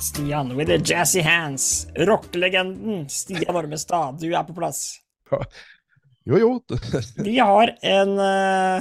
[0.00, 1.86] Stian with the jazzy hands.
[1.94, 5.00] Rockelegenden Stian Ormestad, du er på plass.
[6.24, 6.62] Jo, jo.
[7.20, 8.80] Vi har en uh,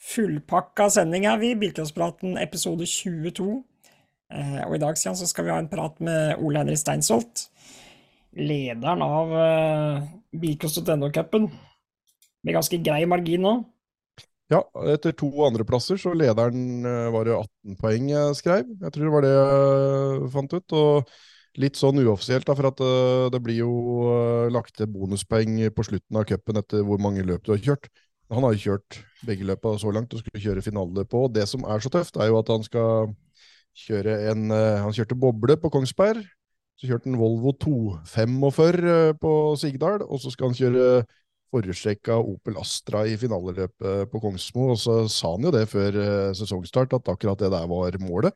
[0.00, 1.52] fullpakka sending her, vi.
[1.56, 3.44] Bilcrosspraten episode 22.
[4.32, 7.50] Uh, og i dag Stian, så skal vi ha en prat med Ole Henri Steinsholt.
[8.40, 11.52] Lederen av uh, Bilcross.no-cupen.
[12.40, 13.56] Med ganske grei margin nå.
[14.54, 14.60] Ja,
[14.92, 18.68] etter to andreplasser så lederen eh, var det 18 poeng jeg skrev.
[18.84, 20.74] Jeg tror det var det jeg fant ut.
[20.78, 21.14] Og
[21.62, 23.72] litt sånn uoffisielt, da, for at eh, det blir jo
[24.12, 27.90] eh, lagt til bonuspoeng på slutten av cupen etter hvor mange løp du har kjørt.
[28.30, 31.26] Han har jo kjørt begge løpa så langt og skulle kjøre finale på.
[31.34, 33.12] Det som er så tøft, er jo at han skal
[33.74, 36.22] kjøre en Han kjørte boble på Kongsberg.
[36.78, 40.86] Så kjørte han Volvo 245 på Sigdal, og så skal han kjøre
[41.54, 44.70] forhjulstrekka Opel Astra i finaleløpet på Kongsmo.
[44.74, 48.34] Og så sa han jo det før uh, sesongstart, at akkurat det der var målet.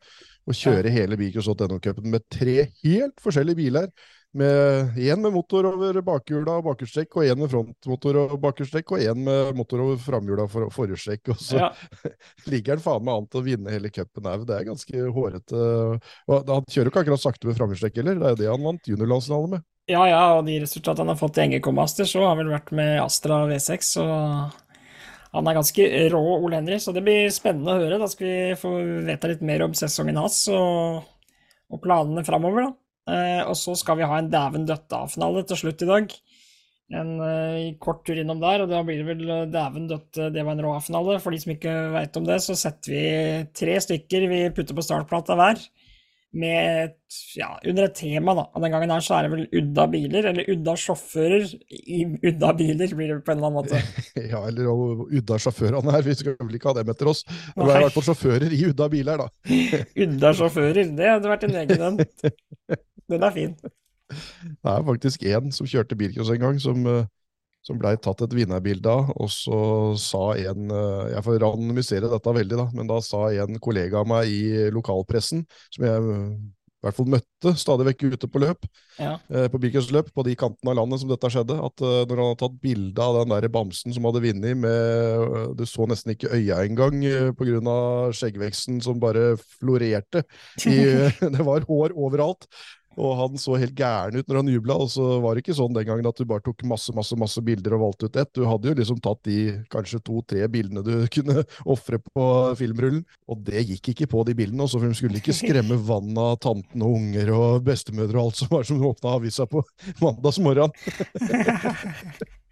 [0.49, 3.91] Å kjøre hele Bikos.no-cupen med tre helt forskjellige biler.
[4.31, 9.01] Med Én med motor over bakhjula og bakhjulstrekk, og én med frontmotor og bakhjulstrekk, og
[9.01, 11.31] én med motor over framhjula og for, forhjulstrekk.
[11.33, 11.69] Og så ja.
[12.51, 14.45] ligger han faen meg an til å vinne hele cupen òg.
[14.45, 15.65] Det er ganske hårete.
[16.29, 18.93] Han kjører jo ikke akkurat sakte med framhjulstrekk heller, det er jo det han vant
[18.93, 19.67] juniorlandsfinale med.
[19.89, 22.69] Ja, ja, og de resultatene han har fått i NGK Masters, så har vel vært
[22.77, 24.03] med Astra V6, så
[25.33, 26.77] han er ganske rå, Ole Henry.
[26.81, 27.97] Så det blir spennende å høre.
[28.01, 28.73] Da skal vi få
[29.07, 31.07] vite litt mer om sesongen hans og,
[31.73, 32.75] og planene framover, da.
[33.09, 36.13] Eh, og så skal vi ha en Dæven døtte-finale til slutt i dag.
[36.99, 40.53] En eh, kort tur innom der, og da blir det vel Dæven døtte, det var
[40.53, 41.17] en rå-finale.
[41.23, 43.05] For de som ikke veit om det, så setter vi
[43.57, 45.65] tre stykker vi putter på startplata hver
[46.33, 48.35] med et, ja, under et tema.
[48.37, 48.43] da.
[48.53, 52.51] Og Den gangen her så er det vel udda biler, eller udda sjåfører i udda
[52.57, 53.81] biler, blir det på en eller annen måte.
[54.33, 56.05] ja, eller udda sjåførene her.
[56.05, 57.25] Vi skal vel ikke ha dem etter oss.
[57.25, 59.27] Det er i hvert fall sjåfører i udda biler, da.
[60.05, 62.01] udda sjåfører, det hadde vært en egen en.
[63.09, 63.55] Den er fin.
[63.59, 67.05] Det er faktisk én som kjørte bilcross en gang, som uh,
[67.65, 69.11] som blei tatt et vinnerbilde av.
[69.19, 69.59] Og så
[69.99, 74.09] sa en eh, Jeg får randomisere dette veldig, da, men da sa en kollega av
[74.09, 76.15] meg i lokalpressen, som jeg
[76.79, 79.17] i hvert fall møtte stadig vekk ute på løp, ja.
[79.35, 79.59] eh, på
[79.91, 83.03] løp, på de kantene av landet som dette skjedde, at når han hadde tatt bilde
[83.03, 87.33] av den der bamsen som hadde vunnet med Du så nesten ikke øya engang uh,
[87.35, 87.59] pga.
[88.15, 90.23] skjeggveksten som bare florerte.
[90.63, 90.79] I,
[91.35, 92.47] det var hår overalt.
[92.97, 95.75] Og han så helt gæren ut når han jubla, og så var det ikke sånn
[95.75, 98.31] den gangen at du bare tok masse masse, masse bilder og valgte ut ett.
[98.35, 99.37] Du hadde jo liksom tatt de
[99.71, 102.25] kanskje to-tre bildene du kunne ofre på
[102.59, 104.65] filmrullen, og det gikk ikke på de bildene.
[104.65, 108.41] Også, for de skulle ikke skremme vann av tanten og unger og bestemødre og alt
[108.41, 109.63] som var som åpna avisa på
[110.03, 110.75] mandagsmorgen.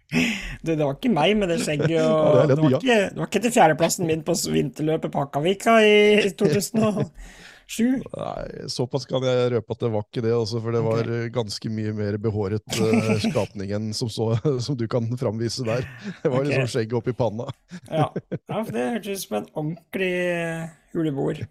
[0.08, 1.98] Du, det var ikke meg med det skjegget.
[2.00, 5.26] Og, ja, det, det, var ikke, det, var ikke, til fjerdeplassen min på vinterløpet på
[5.26, 7.10] Akkavika i 2000.
[7.68, 7.98] Sju?
[8.00, 11.26] Nei, såpass kan jeg røpe at det var ikke det, også, for det var okay.
[11.34, 14.30] ganske mye mer behåret uh, skapning enn som, så,
[14.64, 15.84] som du kan framvise der.
[16.22, 16.48] Det var okay.
[16.48, 17.50] liksom skjegget oppi panna.
[17.90, 18.06] ja.
[18.08, 20.14] ja, for det hørtes ut som en ordentlig
[20.96, 21.44] huleboer.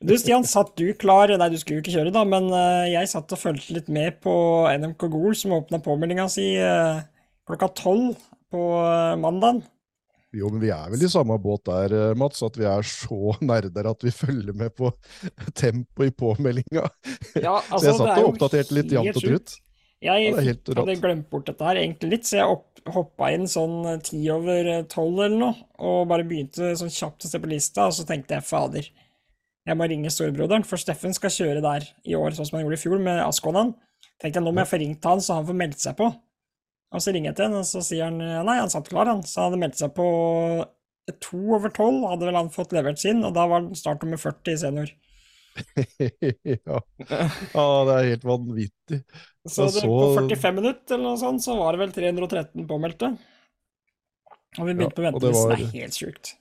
[0.00, 1.28] Du Stian, satt du klar?
[1.28, 4.16] Nei, du skulle jo ikke kjøre, da, men uh, jeg satt og fulgte litt med
[4.24, 4.32] på
[4.72, 6.54] NMK Gol, som åpna påmeldinga si
[7.44, 8.16] klokka tolv
[8.50, 8.64] på
[9.20, 9.60] mandag.
[10.36, 13.34] Jo, men vi er vel i samme båt der, eh, Mats, at vi er så
[13.52, 14.92] nerder at vi følger med på
[15.62, 16.86] tempoet i påmeldinga.
[17.34, 19.56] Ja, altså, så jeg satt og oppdaterte litt jevnt og trutt.
[20.00, 23.98] Jeg ja, hadde glemt bort dette her egentlig litt, så jeg hoppa inn sånn eh,
[24.06, 27.90] ti over eh, tolv eller noe, og bare begynte sånn kjapt å se på lista,
[27.90, 28.88] og så tenkte jeg fader,
[29.68, 32.78] jeg må ringe storebroderen, for Steffen skal kjøre der i år, sånn som han gjorde
[32.78, 33.74] i fjor, med Askonan.
[34.20, 36.08] Tenkte jeg nå må jeg få ringt han, så han får meldt seg på.
[36.90, 39.22] Og så ringer jeg til han, og så sier han nei, han satt klar, han.
[39.22, 40.06] Så han hadde meldt seg på
[41.22, 44.20] to over tolv, hadde vel han fått levert sin, og da var han start nummer
[44.20, 44.92] 40 i senior.
[46.66, 46.78] ja.
[46.78, 47.66] ja.
[47.86, 49.00] det er helt vanvittig.
[49.46, 53.14] Så, så på 45 minutter eller noe sånt, så var det vel 313 påmeldte.
[54.58, 55.32] Og vi begynte ja, på ventelisten.
[55.32, 55.56] Det, var...
[55.56, 56.34] det er helt sjukt.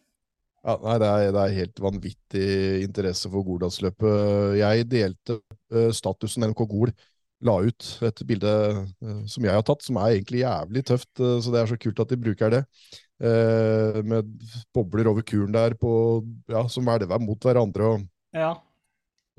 [0.60, 2.48] Ja, nei, det er, det er, helt vanvittig
[2.84, 4.58] interesse for Gordalsløpet.
[4.60, 5.40] Jeg delte
[5.72, 6.92] uh, statusen NK Gol
[7.46, 11.12] la ut et bilde uh, som jeg har tatt, som er egentlig jævlig tøft.
[11.22, 12.64] Uh, så det er så kult at de bruker det.
[13.20, 14.32] Uh, med
[14.76, 15.92] bobler over kuren der på,
[16.52, 17.94] ja, som hvelver mot hverandre.
[17.96, 18.54] Og, ja.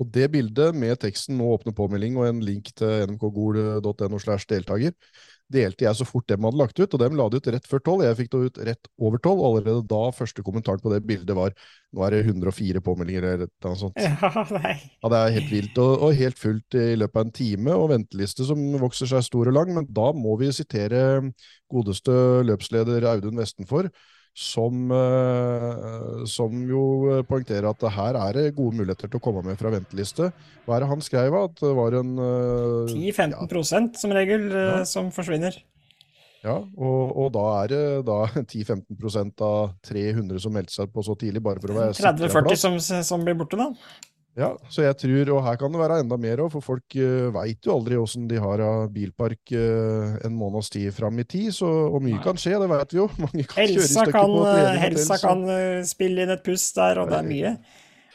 [0.01, 4.97] og det bildet med teksten 'Nå åpner påmelding' og en link til nmkgol.no slash deltaker,
[5.51, 7.83] delte jeg så fort dem hadde lagt ut, og dem la det ut rett før
[7.85, 8.03] tolv.
[8.05, 9.43] Jeg fikk det ut rett over tolv.
[9.47, 11.55] Allerede da første kommentaren på det bildet var
[11.91, 13.99] nå er det 104 påmeldinger eller noe sånt.
[13.99, 14.77] Ja, nei.
[14.79, 17.91] ja, det er helt vilt, og, og, helt fullt i løpet av en time, og
[17.91, 19.73] venteliste som vokser seg stor og lang.
[19.75, 21.03] Men da må vi sitere
[21.71, 22.15] godeste
[22.47, 23.91] løpsleder Audun Vestenfor,
[24.33, 26.83] som, eh, som jo
[27.27, 30.31] poengterer at her er det gode muligheter til å komme med fra venteliste.
[30.65, 31.35] Hva er det han skrev?
[31.35, 34.83] At det var en eh, 10-15 som regel eh, Ja.
[34.87, 35.57] som forsvinner.
[36.41, 41.13] Ja, og, og da er det da 10-15% av 300 som meldte seg på så
[41.19, 43.67] tidlig, bare for å være sikra 30-40 som, som blir borte, da.
[44.39, 47.27] Ja, så jeg tror, og her kan det være enda mer òg, for folk uh,
[47.35, 51.49] veit jo aldri åssen de har av bilpark uh, en måneds tid fram i tid,
[51.57, 52.23] så og mye Nei.
[52.23, 53.09] kan skje, det veit vi jo.
[53.25, 57.19] Mange kan Helsa kan, eh, helsa kan eh, spille inn et pust der, og det
[57.19, 57.53] er mye.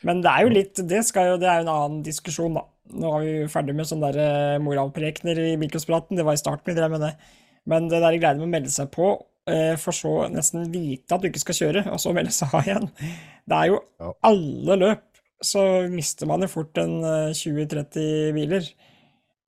[0.07, 2.65] Men det er jo litt Det, skal jo, det er jo en annen diskusjon, da.
[2.97, 4.23] Nå er vi ferdig med sånne der
[4.57, 6.19] eh, moralprekener i Bilkospraten.
[6.19, 7.15] Det var i starten vi drev med det.
[7.67, 9.11] Men det der greiene med å melde seg på,
[9.51, 12.69] eh, for så nesten vite at du ikke skal kjøre, og så melde seg av
[12.69, 12.89] igjen.
[13.47, 13.81] Det er jo
[14.31, 15.05] alle løp,
[15.45, 15.63] så
[15.93, 18.69] mister man jo fort en eh, 20-30 biler.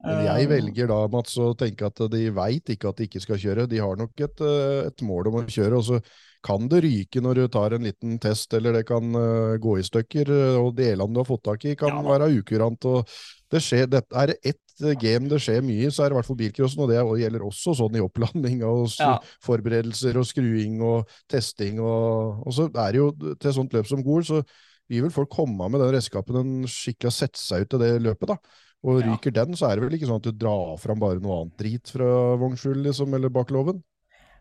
[0.07, 3.21] Men jeg Eh, velger da, Mats, å tenke at de veit ikke at de ikke
[3.25, 3.67] skal kjøre.
[3.69, 5.99] De har nok et, eh, et mål om å kjøre, og så
[6.47, 9.83] kan det ryke når du tar en liten test, eller det kan eh, gå i
[9.85, 12.85] stykker, eh, og delene du har fått tak i kan Ja være ukurant.
[12.87, 13.11] og
[13.51, 16.19] det skjer, det, Er det ett eh, game det skjer mye så er det i
[16.21, 19.19] hvert fall bilcrossen, og det gjelder også sånn i opplanding og Ja.
[19.45, 21.81] forberedelser og skruing og testing.
[21.83, 24.45] Og, og så er det jo til sånt løp som Gol, så
[24.89, 27.93] vil vel folk komme med den redskapen den skikkelig har sett seg ut til det
[28.03, 28.39] løpet, da.
[28.87, 29.11] Og Ja.
[29.11, 31.57] ryker den, så er det vel ikke sånn at du drar fram bare noe annet
[31.59, 33.83] drit fra vognskjul, liksom, eller bak låven?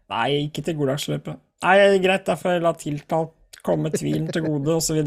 [0.10, 1.40] Nei, ikke til Goldagsløpet.
[1.64, 3.34] Nei, greit, derfor la tiltalt
[3.66, 5.02] komme tvilen til gode, osv.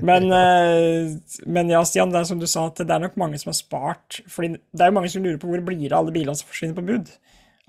[0.00, 1.10] Men, eh,
[1.46, 3.58] men ja, Stian, det er som du sa, at det er nok mange som har
[3.58, 4.20] spart.
[4.30, 6.48] Fordi det er jo mange som lurer på hvor blir det av alle bilene som
[6.48, 7.10] forsvinner på bud.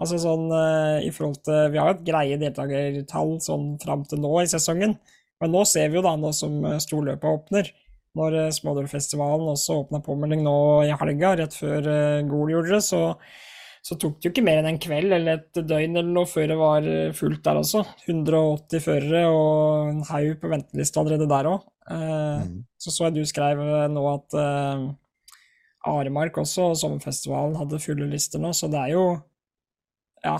[0.01, 4.21] Altså sånn eh, i forhold til Vi har jo et greie deltakertall sånn fram til
[4.23, 4.95] nå i sesongen.
[5.41, 7.71] Men nå ser vi jo da, nå som eh, storløpet åpner,
[8.17, 12.83] når eh, Smådølfestivalen også åpna påmelding nå i helga, rett før eh, Gol gjorde det,
[12.87, 13.05] så
[13.81, 16.51] så tok det jo ikke mer enn en kveld eller et døgn eller noe før
[16.51, 17.79] det var fullt der også.
[18.05, 21.63] 180 førere og en haug på venteliste allerede der òg.
[21.89, 22.59] Mm.
[22.77, 24.37] Så så jeg du skrev nå at
[25.89, 29.05] Aremark også, og Sommerfestivalen, hadde fulle lister nå, så det er jo
[30.21, 30.37] Ja.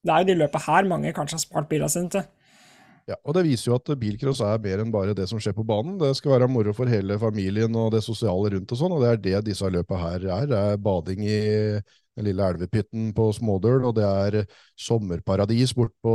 [0.00, 2.24] Det er jo de løpet her mange kanskje har spart bilene sine til.
[3.10, 5.64] Ja, og det viser jo at bilcross er mer enn bare det som skjer på
[5.66, 5.96] banen.
[5.98, 9.10] Det skal være moro for hele familien og det sosiale rundt og sånn, og det
[9.10, 10.46] er det disse løpa her er.
[10.52, 11.40] Det er bading i
[12.16, 14.36] den lille elvepytten på Smådøl, og det er
[14.78, 16.14] sommerparadis bort på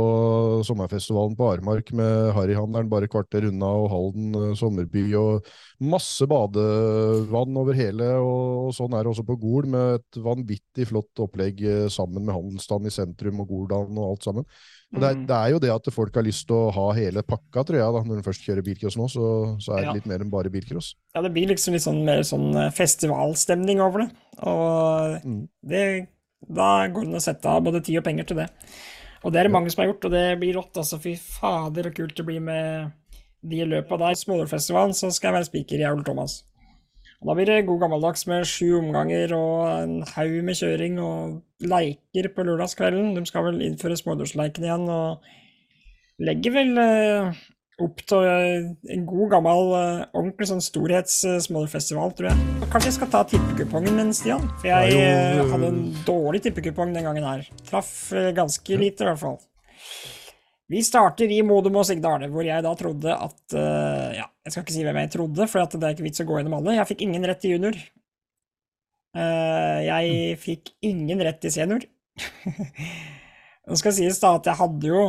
[0.66, 5.48] sommerfestivalen på Aremark med Harryhandelen bare kvarter unna, og Halden eh, sommerby, og
[5.82, 11.24] masse badevann over hele, og, sånn er det også på Gol, med et vanvittig flott
[11.26, 14.48] opplegg eh, sammen med handelsstanden i sentrum og Goldalen og alt sammen.
[14.90, 15.26] Det, Mm.
[15.28, 17.92] det er jo det at folk har lyst til å ha hele pakka, tror jeg,
[17.92, 19.92] da, når de først kjører bilcross nå, så, så er det Ja.
[19.92, 20.94] litt mer enn bare bilcross.
[21.14, 24.10] Ja, det blir liksom litt sånn mer sånn eh, festivalstemning over det.
[24.42, 25.48] Og Mm.
[25.62, 26.08] det,
[26.48, 28.48] da går det an å sette av både tid og penger til det.
[29.24, 30.72] Og det er det mange som har gjort, og det blir rått.
[30.78, 32.92] Altså, fy fader, så kult det blir med
[33.44, 34.14] de løpa der.
[34.14, 36.44] Smålerfestivalen, så skal jeg være spiker i Aul Thomas.
[37.18, 41.66] Og da blir det god gammeldags med sju omganger og en haug med kjøring og
[41.66, 43.16] leiker på lørdagskvelden.
[43.16, 45.24] De skal vel innføre smådørsleiken igjen, og
[46.22, 47.40] legger vel eh,
[47.82, 52.46] opp til eh, en god gammel, eh, ordentlig sånn storhets-smålerfestival, tror jeg.
[52.62, 54.46] Og kanskje jeg skal ta tippekupongen min, Stian?
[54.60, 57.42] For jeg eh, hadde en dårlig tippekupong den gangen her.
[57.66, 59.40] Traff eh, ganske lite, i hvert fall.
[60.68, 64.64] Vi starter i Modum og Sigdal, hvor jeg da trodde at eh, Ja, jeg skal
[64.64, 66.78] ikke si hvem jeg trodde, for det er ikke vits å gå gjennom alle.
[66.78, 67.74] Jeg fikk ingen rett i junior.
[69.18, 71.84] Eh, jeg fikk ingen rett i senior.
[73.68, 75.02] Nå skal sies da at jeg hadde jo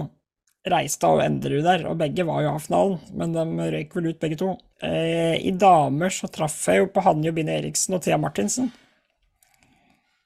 [0.69, 4.19] Reistad og Enderud der, og begge var jo av finalen, men de røyk vel ut
[4.19, 4.49] begge to.
[4.83, 8.67] Eh, I damer så traff jeg jo på Hanjo Bine Eriksen og Thea Martinsen.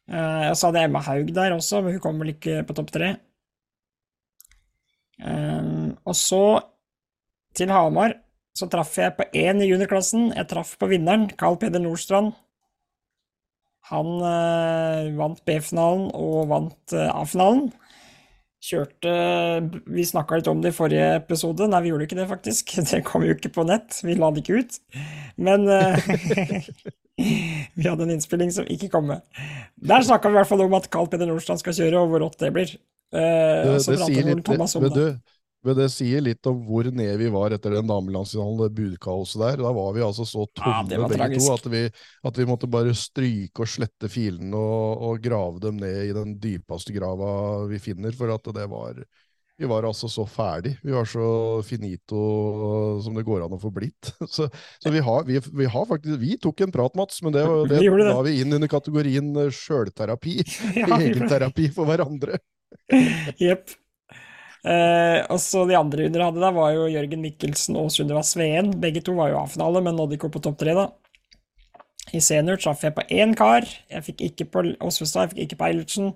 [0.09, 2.79] Eh, og så hadde jeg Emma Haug der også, men hun kom vel ikke på
[2.81, 3.13] topp tre.
[6.03, 6.43] Og så,
[7.55, 8.17] til Hamar,
[8.53, 10.31] så traff jeg på én i juniorklassen.
[10.37, 12.33] Jeg traff på vinneren, Carl Peder Nordstrand.
[13.91, 17.71] Han eh, vant B-finalen og vant eh, A-finalen.
[18.63, 19.13] Kjørte
[19.91, 21.67] Vi snakka litt om det i forrige episode.
[21.67, 22.75] Nei, vi gjorde ikke det, faktisk.
[22.91, 23.97] Det kom jo ikke på nett.
[24.05, 24.79] Vi la det ikke ut.
[25.35, 26.07] Men eh,
[27.75, 29.25] vi hadde en innspilling som ikke kom med.
[29.83, 32.23] Der snakka vi i hvert fall om at Carl Peder Nordstrand skal kjøre, og hvor
[32.23, 32.77] rått det blir.
[33.11, 33.19] Eh,
[33.67, 34.93] Det, det, sier litt, men, det.
[34.95, 35.32] du,
[35.63, 39.63] men det sier litt om hvor nede vi var etter den damelandsfinalen, det budkaoset der.
[39.63, 41.83] Da var vi altså så tomme ja, begge to at vi,
[42.27, 46.35] at vi måtte bare stryke og slette filene og, og grave dem ned i den
[46.43, 49.05] dypeste grava vi finner, for at det var
[49.57, 50.73] vi var altså så ferdig.
[50.83, 51.25] Vi var så
[51.63, 52.21] finito
[53.05, 54.09] som det går an å få blitt.
[54.33, 54.47] Så,
[54.81, 57.83] så vi, har, vi, vi har faktisk Vi tok en prat, Mats, men det, det
[57.83, 58.07] Vi det.
[58.09, 60.39] la vi inn under kategorien sjølterapi.
[60.81, 60.97] Ja.
[60.97, 62.41] Egenterapi for hverandre.
[63.39, 63.77] Jepp.
[64.63, 68.71] Eh, og så de andre under hadde da, var jo Jørgen Mikkelsen og Sunniva Sveen.
[68.83, 70.87] Begge to var jo A-finale, men nådde ikke opp på topp tre, da.
[72.13, 73.67] I senior traff jeg på én kar.
[73.91, 76.11] Jeg fikk ikke på Åsvestad, jeg fikk ikke på Eilertsen,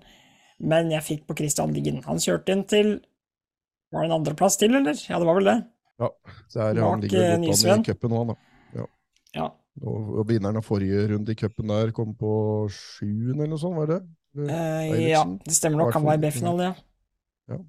[0.59, 2.01] men jeg fikk på Christian Lien.
[2.07, 2.97] Han kjørte inn til
[3.93, 4.97] Var det en andreplass til, eller?
[5.07, 5.59] Ja, det var vel det.
[5.97, 6.09] Ja,
[6.51, 8.35] så er, Bak, han ligger litt godt an i cupen nå, da.
[9.37, 9.47] Ja.
[9.85, 12.31] Og, og vinneren av forrige runde i cupen der kom på
[12.73, 13.99] sjuende eller noe sånt, var det?
[14.43, 15.93] Eh, ja, det stemmer nok.
[15.95, 16.75] Han var i B-finale, ja.
[17.53, 17.59] Ja.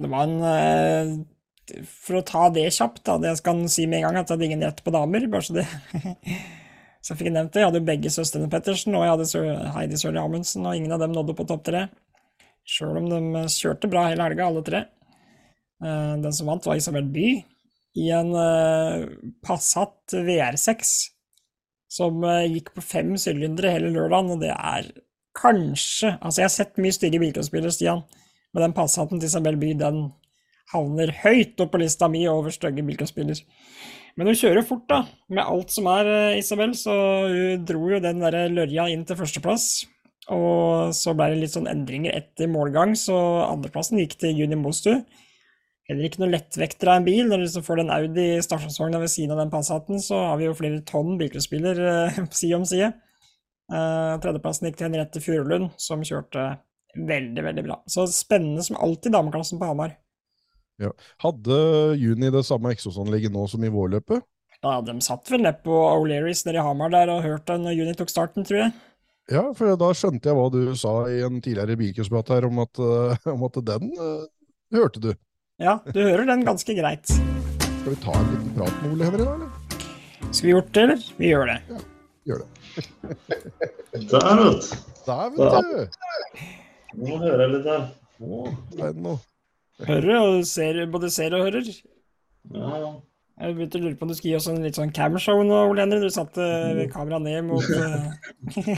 [0.00, 3.18] Det var en eh, For å ta det kjapt, da.
[3.22, 5.28] Det skal si med en gang, at jeg hadde ingen rett på damer.
[5.32, 5.66] Bare så det
[7.02, 7.62] Så jeg fikk nevnt det.
[7.62, 11.02] Jeg hadde jo begge søstrene Pettersen, og jeg hadde Heidi Sørli Amundsen, og ingen av
[11.02, 11.86] dem nådde på topp tre.
[12.62, 14.84] Sjøl om de kjørte bra hele helga, alle tre.
[15.82, 17.32] Eh, Den som vant, var Isabel By
[17.98, 19.08] i en eh,
[19.44, 20.92] Passat VR6
[21.92, 24.92] som eh, gikk på fem sylindere hele lørdagen, og det er
[25.36, 28.04] kanskje Altså, jeg har sett mye stygge bilcrossbiler, Stian,
[28.52, 30.04] men den Passaten til Isabel By, den
[30.72, 33.40] havner høyt opp på lista mi over stygge bilcrossbiler.
[34.16, 35.02] Men hun kjører fort, da.
[35.32, 36.92] Med alt som er, eh, Isabel, så
[37.32, 39.86] hun dro jo den der lørja inn til førsteplass.
[40.30, 43.16] Og så ble det litt sånn endringer etter målgang, så
[43.48, 44.92] andreplassen gikk til Juni Mostu.
[45.88, 47.26] Heller ikke noe lettvekter av en bil.
[47.26, 50.54] Når du får den Audi stasjonsvogna ved siden av den Passaten, så har vi jo
[50.54, 52.92] flere tonn bilcrossbiler eh, side om side.
[53.72, 56.52] Eh, tredjeplassen gikk til Henriette Furulund, som kjørte
[56.96, 57.78] veldig, veldig bra.
[57.86, 59.96] Så spennende som alltid dameklassen på Hamar.
[61.22, 61.56] Hadde
[62.00, 64.24] Juni det samme eksosanlegget nå som i vårløpet?
[64.62, 67.94] Ja, de satt vel nede på O'Learys nede i Hamar der og hørte når Juni
[67.98, 68.74] tok starten, tror jeg.
[69.30, 72.80] Ja, for da skjønte jeg hva du sa i en tidligere bilkursprat her, om at,
[72.82, 74.26] eh, om at den uh,
[74.74, 75.12] hørte du.
[75.62, 77.06] Ja, du hører den ganske greit.
[77.06, 80.30] Skal vi ta en liten prat med Ole Henry da, eller?
[80.30, 81.08] Skal vi gjort det, eller?
[81.18, 81.58] Vi gjør det.
[81.70, 81.82] Ja,
[82.22, 82.48] Gjør det.
[83.92, 84.76] Der, vet du.
[85.06, 86.02] Der, vet du!
[86.98, 87.86] Nå hører jeg litt her.
[88.22, 89.16] Å, spennende.
[89.82, 91.70] Hører og ser, både ser og hører.
[92.52, 92.92] Ja, ja.
[93.42, 95.56] Jeg begynte å lure på om du skulle gi oss en litt sånn camshow nå,
[95.70, 95.98] Ole Henry.
[96.04, 96.44] Du satte
[96.92, 98.04] kameraet ned mot eh,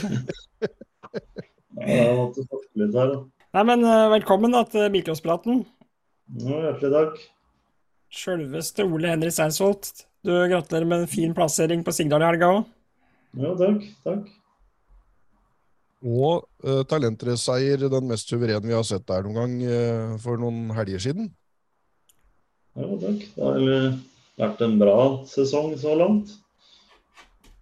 [1.85, 3.13] ja jeg måtte forske litt her.
[3.13, 3.19] da.
[3.59, 5.65] Nei, men eh, velkommen da til Bilcrosspraten.
[6.41, 7.21] Ja, hjertelig takk.
[8.15, 10.07] Sjølveste Ole Henry Steinsholt.
[10.25, 12.65] Du gratulerer med en fin plassering på Sigdal i helga òg.
[13.43, 13.85] Ja, takk.
[14.07, 14.31] Takk.
[16.05, 20.69] Og uh, talentrace-seier, den mest suverene vi har sett der noen gang uh, for noen
[20.77, 21.31] helger siden.
[22.77, 23.23] Ja, takk.
[23.35, 23.95] Det har
[24.43, 24.99] vært en bra
[25.31, 26.35] sesong så langt.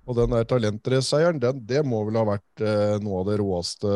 [0.02, 3.92] Og den der talentrace-seieren, den, det må vel ha vært uh, noe av det råeste.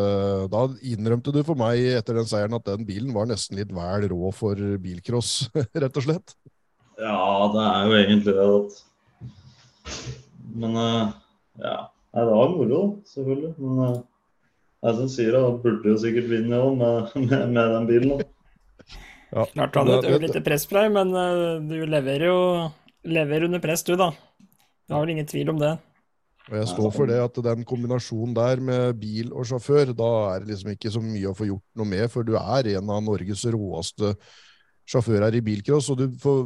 [0.52, 0.62] Da
[0.94, 4.30] innrømte du for meg etter den seieren at den bilen var nesten litt vel rå
[4.36, 5.48] for bilcross,
[5.82, 6.36] rett og slett.
[7.02, 8.46] Ja, det er jo egentlig det.
[8.60, 8.78] At...
[10.54, 11.10] Men uh,
[11.58, 11.78] ja.
[12.16, 12.78] Nei, det var moro,
[13.10, 13.50] selvfølgelig.
[13.60, 13.96] Men uh,
[14.86, 18.24] jeg som sier det, burde jo sikkert vinne òg med, med, med den bilen.
[19.34, 22.40] Ja, Klart du hadde et ørlite press på deg, men eh, du leverer jo
[23.06, 24.12] lever under press, du, da.
[24.86, 25.76] Du har vel ingen tvil om det.
[26.46, 30.44] Og jeg står for det at den kombinasjonen der med bil og sjåfør, da er
[30.44, 33.02] det liksom ikke så mye å få gjort noe med, for du er en av
[33.02, 34.12] Norges råeste
[34.86, 36.44] sjåfører i bilcross, og du får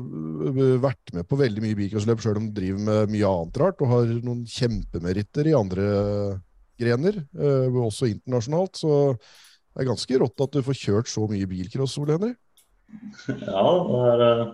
[0.49, 3.85] øh, vært med på veldig mye bilcrossløp sjøl om du driver med mye annet rart,
[3.85, 5.91] og har noen kjempemeritter i andre
[6.81, 8.81] grener, øh, også internasjonalt.
[8.81, 12.35] Så det er ganske rått at du får kjørt så mye bilcross, Ole Henry.
[13.47, 14.49] Ja, det er eh,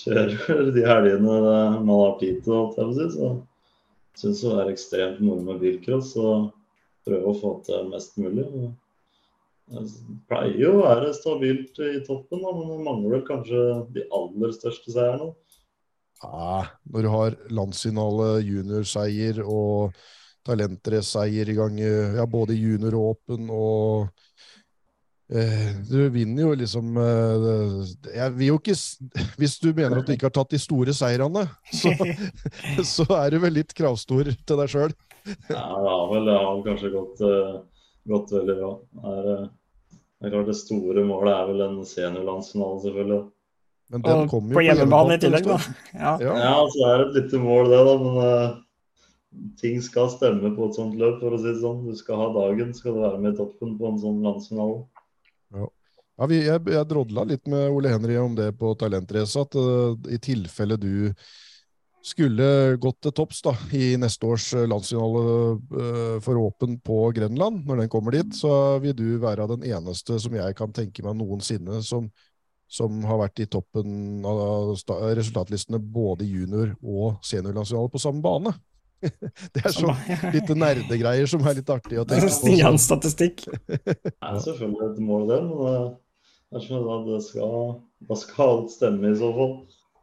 [0.00, 1.38] Kjører de helgene
[1.82, 3.08] man har tid til, holdt jeg på å si.
[3.16, 3.30] Så
[4.20, 6.12] syns det er ekstremt moro med bilcross.
[6.20, 6.50] Og
[7.08, 8.46] prøve å få til mest mulig.
[9.70, 9.84] Det
[10.30, 13.60] pleier jo å være stabilt i toppen, da, men det mangler kanskje
[13.94, 15.30] de aller største seierne.
[16.20, 19.96] Ja, når du har landsfinale, juniorseier og
[20.46, 24.08] talentrace-seier i gang, eh, ja, både i junior og åpen, og
[25.32, 28.76] eh, du vinner jo liksom eh, Jeg vil jo ikke
[29.40, 31.92] Hvis du mener at du ikke har tatt de store seirene, så,
[32.94, 34.96] så er du vel litt kravstor til deg sjøl.
[35.50, 37.58] Ja, det vel, det har kanskje gått, eh,
[38.10, 38.70] gått veldig bra.
[38.80, 43.20] Det er, eh, det er klart det store målet er vel en seniorlandsfinale, selvfølgelig.
[43.90, 45.56] Men den Og kommer jo på hjemmebane i tillegg, da.
[45.92, 46.12] Ja.
[46.22, 46.34] Ja.
[46.38, 47.94] Ja, så er det et lite mål, det, da.
[48.04, 48.60] Men
[49.60, 51.84] ting skal stemme på et sånt løp, for å si det sånn.
[51.86, 54.82] Du skal ha dagen, skal du være med i toppen på en sånn landsfinale.
[56.20, 59.94] Ja, vi, jeg, jeg drodla litt med Ole Henry om det på Talentrace, at uh,
[60.12, 61.12] i tilfelle du
[62.04, 65.22] skulle gått til topps da, i neste års eh, landsfinale
[65.60, 70.16] uh, for Åpen på Grenland, når den kommer dit, så vil du være den eneste
[70.20, 72.08] som jeg kan tenke meg noensinne som,
[72.68, 74.72] som har vært i toppen av
[75.16, 78.56] resultatlistene både junior- og seniorlandsfinale på samme bane.
[79.00, 82.32] Det er sånn litt nerdegreier som er litt artig å tenke på.
[82.32, 83.44] så- Stians statistikk.
[83.68, 85.38] Det er selvfølgelig et mål, det.
[85.50, 85.92] Men eh,
[86.58, 87.54] jeg sa, det skal,
[88.10, 89.54] det skal alt stemme i så fall.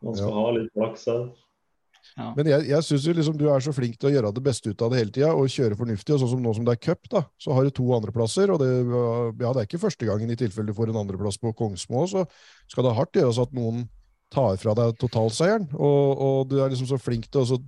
[0.05, 0.39] Man skal Ja.
[0.41, 1.27] ha litt flaks her.
[2.37, 4.81] Men jeg, jeg syns liksom du er så flink til å gjøre det beste ut
[4.81, 6.13] av det hele tida, og kjøre fornuftig.
[6.15, 8.49] og Sånn som nå som det er cup, da, så har du to andreplasser.
[8.53, 8.69] Og det,
[9.43, 12.23] ja, det er ikke første gangen i tilfelle du får en andreplass på Kongsmo, så
[12.71, 13.83] skal det hardt gjøres at noen
[14.33, 15.67] tar fra deg totalseieren.
[15.75, 17.59] Og, og du er liksom så flink til å så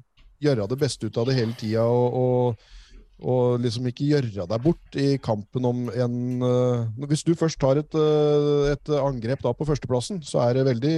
[0.43, 4.62] gjøre det beste ut av det hele tida, og, og, og liksom ikke gjøre deg
[4.63, 9.53] bort i kampen om en uh, Hvis du først tar et, uh, et angrep da
[9.55, 10.96] på førsteplassen, så er det veldig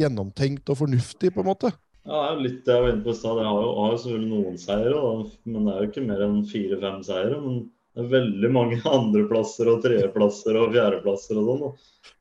[0.00, 1.72] gjennomtenkt og fornuftig, på en måte.
[2.08, 3.40] Ja, det er jo litt det jeg var inne på i stad.
[3.42, 5.02] Jeg har jo, har jo selvfølgelig noen seire,
[5.44, 7.40] men det er jo ikke mer enn fire-fem seire.
[7.42, 7.58] Men
[7.94, 11.76] det er veldig mange andreplasser og tredjeplasser og fjerdeplasser og sånn.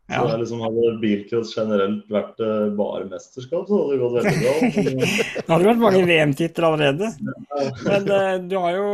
[0.10, 0.24] Så Ja.
[0.34, 4.54] er liksom, Hadde bilcross generelt vært eh, bare mesterskap, så hadde det gått veldig bra.
[5.46, 7.10] Det hadde vært mange VM-titler allerede.
[7.86, 8.88] Men eh, du har jo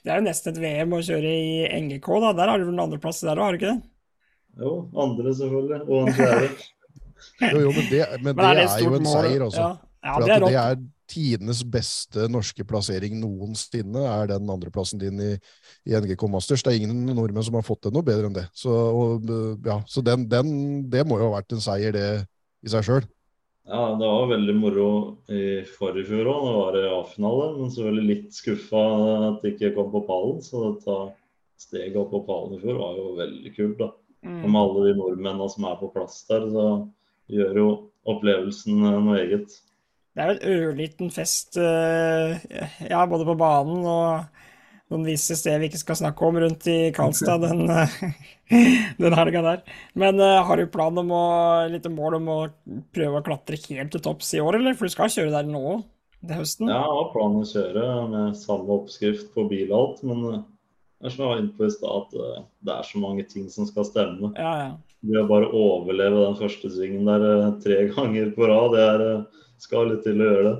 [0.00, 2.32] Det er jo nesten et VM å kjøre i NGK, da.
[2.40, 3.82] Der har du vel en andreplass der òg, har du ikke det?
[4.56, 5.82] jo, andre selvfølgelig.
[5.84, 6.48] Og en fjerde.
[7.52, 9.16] Jo, jo, men det, men det er er, jo en mål?
[9.26, 9.60] seier, altså.
[9.60, 9.72] Ja,
[10.06, 10.78] ja det er det er
[11.10, 15.32] tidenes beste norske plassering noensinne, er den andreplassen din i,
[15.86, 16.62] i NGK Masters.
[16.62, 18.46] Det er ingen nordmenn som har fått det noe bedre enn det.
[18.56, 19.28] Så, og,
[19.66, 20.48] ja, så den, den,
[20.90, 22.08] det må jo ha vært en seier, det
[22.66, 23.06] i seg sjøl.
[23.66, 24.88] Ja, det var veldig moro
[25.26, 27.46] i forrige fjor òg, Da var det A-finale.
[27.58, 28.82] Men selvfølgelig litt skuffa
[29.32, 30.42] at det ikke kom på pallen.
[30.42, 30.98] Så å ta
[31.58, 33.78] steget opp på pallen i fjor var jo veldig kult.
[33.82, 33.90] da.
[34.26, 34.52] Og Mm.
[34.52, 36.66] med alle de nordmennene som er på plass der, så
[37.30, 37.66] gjør jo
[38.06, 39.58] opplevelsen noe eget.
[40.16, 42.38] Det er jo en ørliten fest, eh,
[42.88, 44.38] ja, både på banen og
[44.88, 47.98] noen visse steder vi ikke skal snakke om rundt i Karlstad den, eh,
[49.02, 49.60] den helga der.
[49.92, 51.26] Men eh, har du plan om å,
[51.68, 52.38] litt mål om å
[52.96, 54.78] prøve å klatre helt til topps i år, eller?
[54.78, 55.82] For du skal kjøre der nå
[56.22, 56.72] til høsten?
[56.72, 61.10] Ja, jeg har planen å kjøre med samme oppskrift på bil og alt, men det
[61.10, 63.68] er som jeg var inne på i stad, at det er så mange ting som
[63.68, 64.32] skal stemme.
[64.40, 64.74] Ja, ja.
[65.06, 69.04] Det å bare overleve den første svingen der tre ganger på rad, det er,
[69.62, 70.56] skal litt til å gjøre det.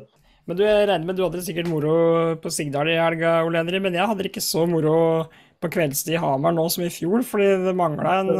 [0.46, 1.96] Men du, jeg regner med du hadde sikkert moro
[2.38, 3.80] på Sigdal i helga, Ole Henri.
[3.82, 4.96] men jeg hadde det ikke så moro
[5.62, 8.30] på kveldstid i Hamar nå som i fjor, fordi det mangla en,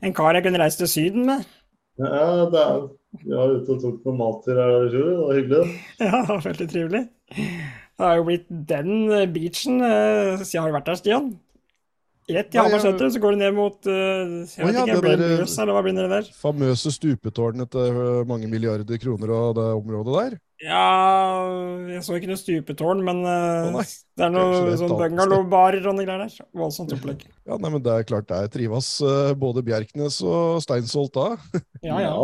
[0.00, 1.44] en kar jeg kunne reise til Syden med.
[2.00, 2.86] Ja, det er,
[3.20, 5.76] vi var ute og tok noe mat til her i fjor, det var hyggelig.
[6.06, 7.02] Ja, det var veldig trivelig.
[7.96, 8.92] Det har jo blitt den
[9.32, 11.30] beachen eh, siden jeg har vært der, Stian.
[12.26, 15.20] Rett i jeg- så går du ned mot eh, Jeg vet ja, ikke, det blir
[15.20, 16.30] det der, eller hva blir det der?
[16.34, 20.34] Famøse stupetårnet til øh, mange milliarder kroner og det området der.
[20.66, 21.44] Ja,
[21.92, 23.78] jeg så ikke noe stupetårn, men oh,
[24.16, 26.48] det er noe det et sånn bungalow-barer og noe greier der.
[26.56, 27.22] Voldsomt opplegg.
[27.46, 28.90] Ja, nei, men Det er klart der trives
[29.38, 31.28] både Bjerknes og Steinsholt da.
[31.86, 32.14] Ja, ja.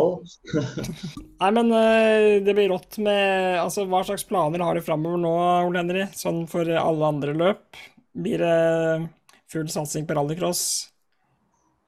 [1.45, 5.35] Nei, men eh, det blir rått med Altså, hva slags planer har du framover nå,
[5.69, 6.07] Ole Henry?
[6.17, 7.83] Sånn for alle andre løp?
[8.17, 8.57] Blir det
[9.53, 10.63] full satsing på rallycross?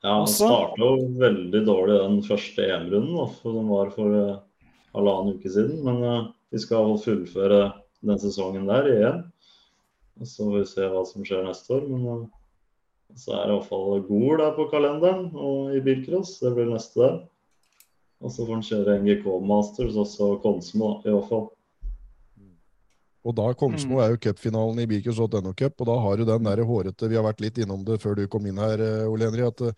[0.05, 0.45] Ja, han Også?
[0.45, 4.41] starta jo veldig dårlig den første EM-runden, som var for eh,
[4.93, 5.79] halvannen uke siden.
[5.85, 7.61] Men eh, vi skal fullføre
[8.05, 9.23] den sesongen der i EM.
[10.21, 11.87] Og så får vi se hva som skjer neste år.
[11.89, 12.27] Men eh,
[13.17, 16.37] så er det iallfall Gol der på kalenderen og i bilcross.
[16.43, 17.17] Det blir neste der.
[18.21, 21.47] Og så får han kjøre NGK Masters og så Konsmo, i hvert fall.
[23.25, 26.61] Og da Kongsmo er jo cupfinalen i Birkus.no Cup, og da har du den der
[26.67, 29.47] hårete Vi har vært litt innom det før du kom inn her, eh, Ole Henri,
[29.47, 29.73] At eh,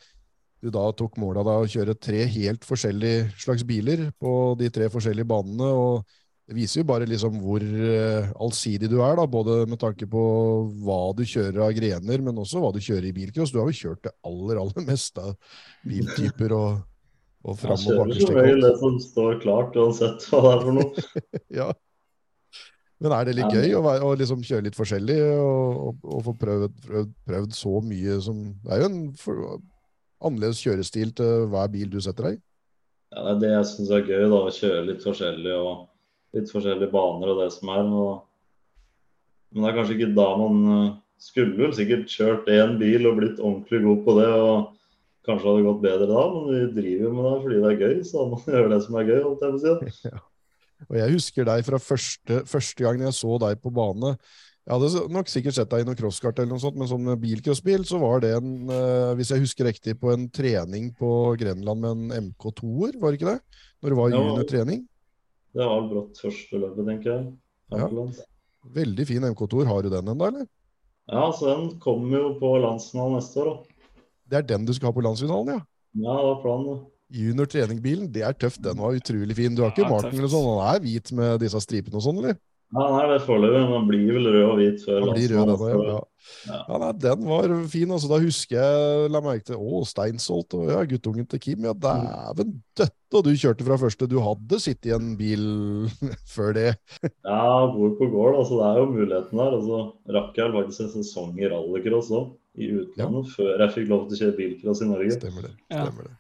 [0.62, 4.72] du da tok mål av deg å kjøre tre helt forskjellige slags biler på de
[4.74, 5.70] tre forskjellige banene.
[5.70, 6.04] og
[6.50, 10.26] Det viser jo bare liksom hvor eh, allsidig du er, da, både med tanke på
[10.84, 13.54] hva du kjører av grener, men også hva du kjører i bilcross.
[13.54, 15.36] Du har jo kjørt det aller, aller meste av
[15.88, 16.86] biltyper og,
[17.48, 20.82] og fram- og kjører som regel det som står klart, uansett hva det er for
[20.82, 21.10] noe.
[21.62, 21.72] Ja.
[23.04, 26.34] Men er det litt gøy å, være, å liksom kjøre litt forskjellig og, og, få
[26.42, 29.60] prøvd, prøvd, prøvd så mye som Det er jo en for,
[30.18, 32.42] annerledes kjørestil til hver bil du setter deg i.
[33.14, 35.86] Ja, det er det jeg syns er gøy, da, å kjøre litt forskjellig og
[36.38, 37.92] litt forskjellige baner og det som er.
[38.02, 38.16] Og...
[39.54, 43.22] Men det er kanskje ikke da man eh, skulle vel sikkert kjørt én bil og
[43.22, 44.32] blitt ordentlig god på det.
[44.34, 44.74] og
[45.28, 47.96] Kanskje hadde gått bedre da, men vi driver jo med det fordi det er gøy.
[48.10, 49.22] Så da må man gjøre det som er gøy.
[49.22, 50.18] holdt jeg på å si.
[50.86, 54.14] Og jeg husker deg fra første, første gangen jeg så deg på bane.
[54.68, 57.86] Jeg hadde nok sikkert sett deg i noen crosskart eller noe sånt, men sånn bilcrossbil,
[57.88, 61.94] så var det en, eh, hvis jeg husker riktig, på en trening på Grenland med
[61.94, 63.62] en MK2-er, var det ikke det?
[63.80, 64.82] Når det var juniortrening.
[65.56, 67.30] Det var vel brått første løpet, tenker jeg.
[67.72, 67.88] Ja.
[67.88, 68.28] Ja.
[68.76, 69.72] Veldig fin MK2-er.
[69.72, 70.48] Har du den ennå, eller?
[71.08, 74.04] ja, så den kommer jo på landsfinalen neste år, da.
[74.28, 75.62] Det er den du skal ha på landsfinalen, ja?
[75.96, 76.97] Ja, det var planen, da.
[77.14, 78.60] Junior treningbilen, det er tøft.
[78.64, 79.56] Den var utrolig fin.
[79.56, 80.52] Du har ikke Ja, Martin eller sånn?
[80.58, 82.38] Han er hvit med disse stripene og sånn, eller?
[82.76, 85.30] Ja, han er det foreløpig, men han blir vel rød og hvit før Han blir
[85.32, 86.00] rød, landsmannen, den ja.
[86.50, 86.58] Ja.
[86.68, 87.94] Ja, nei, den var fin.
[87.96, 91.64] Altså, da husker jeg la merke til Å, Steinsolt og ja, guttungen til Kim.
[91.64, 92.90] Ja, dæven døtte!
[93.16, 94.10] Og du kjørte fra første.
[94.12, 95.48] Du hadde sittet i en bil
[96.36, 96.68] før det.
[97.24, 99.56] Ja, bor på gård, altså det er jo muligheten der.
[99.62, 103.92] altså så rakk jeg faktisk en sesong i rallycross òg, i utlandet, før jeg fikk
[103.96, 105.16] lov til å kjøre bilcross i Norge.
[105.22, 105.56] Stemmer det.
[105.72, 106.16] Stemmer det.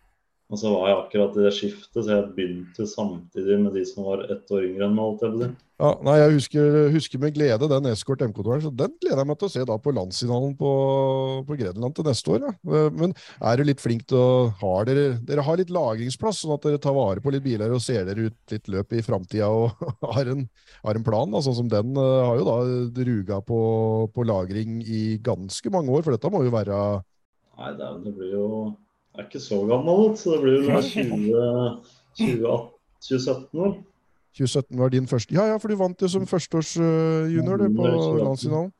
[0.48, 4.06] Og så var jeg akkurat i det skiftet, så jeg begynte samtidig med de som
[4.08, 5.58] var ett år yngre enn meg.
[5.78, 9.38] Ja, nei, Jeg husker, husker med glede den Escort MK2-en, så den gleder jeg meg
[9.42, 10.72] til å se da på landsfinalen på,
[11.50, 12.48] på Grenland til neste år.
[12.48, 12.86] Ja.
[12.96, 16.64] Men er du litt flink til å Har dere, dere har litt lagringsplass, sånn at
[16.66, 19.76] dere tar vare på litt biler og ser dere ut litt løp i framtida og
[20.16, 20.48] har en,
[20.88, 21.38] har en plan?
[21.44, 23.62] Sånn som den eh, har jo da ruga på,
[24.16, 26.82] på lagring i ganske mange år, for dette må jo være
[27.58, 28.48] Nei, det, blir jo
[29.18, 31.84] er ikke så gammel, så det blir jo 20,
[32.18, 32.58] 20,
[33.02, 33.78] 2017 år.
[34.38, 37.88] 2017 var din første Ja, ja, for du vant jo som førsteårsjunior på
[38.22, 38.72] landsfinalen.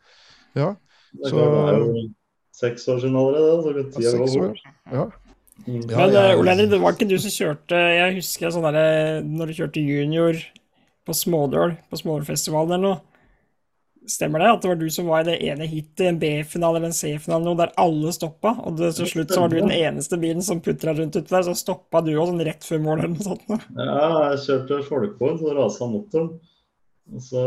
[0.56, 0.70] Ja,
[1.24, 2.10] er, Så- det er jo
[2.54, 4.48] seks år siden allerede, så det tida går gå år.
[4.48, 4.60] fort.
[4.92, 5.06] Ja.
[5.68, 5.82] Mm.
[5.90, 8.74] Ja, Men ja, eh, Ole Henrik, det var ikke du som kjørte Jeg husker sånn
[8.74, 10.34] der, når du kjørte junior
[11.06, 13.00] på Smådøl, på Smådølfestivalen eller noe.
[14.08, 16.90] Stemmer det at det var du som var i det ene hitet, en B-finale eller
[16.94, 18.54] en C-finale, der alle stoppa?
[18.64, 21.44] Og det, til slutt så var du den eneste bilen som putra rundt uti der,
[21.44, 23.44] så stoppa du òg sånn rett før mål eller noe sånt.
[23.76, 26.32] Ja, jeg kjørte folkevogn, så rasa motoren.
[27.08, 27.44] Og så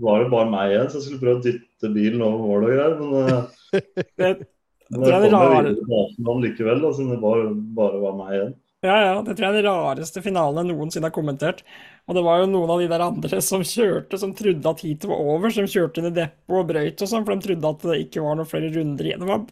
[0.00, 2.72] var det bare meg igjen, så jeg skulle prøve å dytte bilen over mål og
[2.74, 2.96] greier.
[3.00, 3.42] Men, eh,
[4.20, 4.30] Det,
[4.90, 8.14] men Det det, meg rar- videre til Arsenal likevel, da, siden det bare, bare var
[8.20, 8.54] meg igjen.
[8.80, 11.60] Ja, ja, det tror jeg er den rareste finalen jeg noensinne har kommentert.
[12.08, 15.10] Og det var jo noen av de der andre som kjørte, som trodde at heatet
[15.10, 17.84] var over, som kjørte inn i depot og brøyt og sånn, for de trodde at
[17.90, 19.20] det ikke var noen flere runder igjen.
[19.20, 19.44] Det var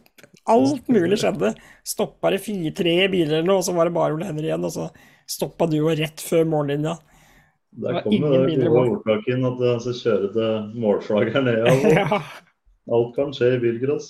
[0.55, 1.53] alt mulig skjedde.
[1.87, 4.73] Stoppa det fire-tre biler eller noe, og så var det bare Ole Henry igjen, og
[4.73, 4.89] så
[5.29, 6.97] stoppa du jo rett før mållinja.
[7.79, 11.67] Der kom jo ingen det gode ordtaket at skal kjøre til målflagger ned.
[11.69, 11.93] Altså.
[12.89, 14.07] Ja, Alt kan skje i bilcross.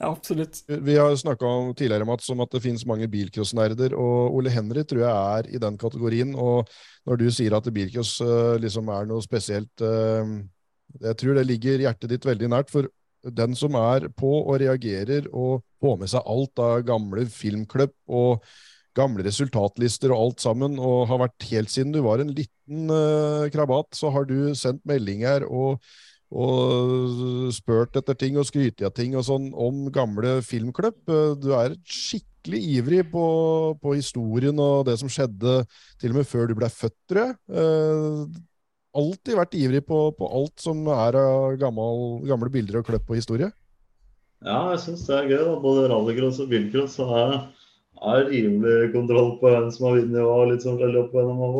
[0.00, 0.62] Ja, absolutt.
[0.66, 5.02] Vi har snakka tidligere Mats, om at det finnes mange bilcrossnerder, og Ole Henry tror
[5.04, 6.32] jeg er i den kategorien.
[6.34, 6.70] Og
[7.04, 10.32] når du sier at bilcross eh, liksom er noe spesielt eh,
[11.04, 12.72] Jeg tror det ligger hjertet ditt veldig nært.
[12.72, 12.88] For
[13.22, 18.44] den som er på og reagerer og får med seg alt av gamle filmklipp og
[18.96, 23.50] gamle resultatlister og alt sammen, og har vært helt siden du var en liten eh,
[23.52, 25.78] krabat, så har du sendt meldinger og
[26.30, 31.00] og spurt etter ting og skrytt av ting og sånn om gamle filmklipp.
[31.10, 33.24] Eh, Du er skikkelig ivrig på,
[33.82, 35.64] på historien og det som skjedde
[36.00, 37.36] til og med før du ble født, tror jeg.
[37.50, 38.40] Eh,
[38.90, 43.20] Alltid vært ivrig på, på alt som er av gammel, gamle bilder og klipp og
[43.20, 43.46] historie.
[44.42, 45.42] Ja, jeg syns det er gøy.
[45.46, 45.52] da.
[45.62, 47.36] Både rallycross og bilcross er
[48.00, 51.58] er rimelig kontroll på hvem som har vunnet og litt sånn veldig opp gjennom av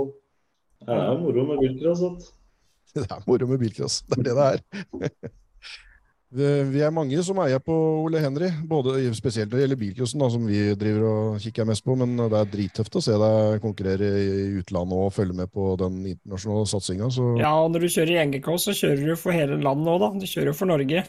[0.88, 2.00] det er moro med bilcross.
[2.00, 2.28] du.
[2.96, 4.02] Det er moro med bilcross.
[4.08, 5.30] Det er det det er.
[6.30, 7.74] Vi er mange som eier på
[8.04, 11.96] Ole Henry, både, spesielt når det gjelder bilcrossen, som vi driver og kikker mest på.
[11.98, 15.96] Men det er drittøft å se deg konkurrere i utlandet og følge med på den
[16.12, 17.10] internasjonale satsinga.
[17.40, 20.12] Ja, og når du kjører i NGK, så kjører du for hele landet òg, da.
[20.22, 21.02] Du kjører jo for Norge.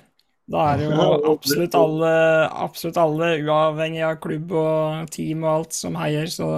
[0.52, 2.14] Da er det jo absolutt alle,
[2.66, 6.50] absolutt alle, uavhengig av klubb og team og alt, som heier, så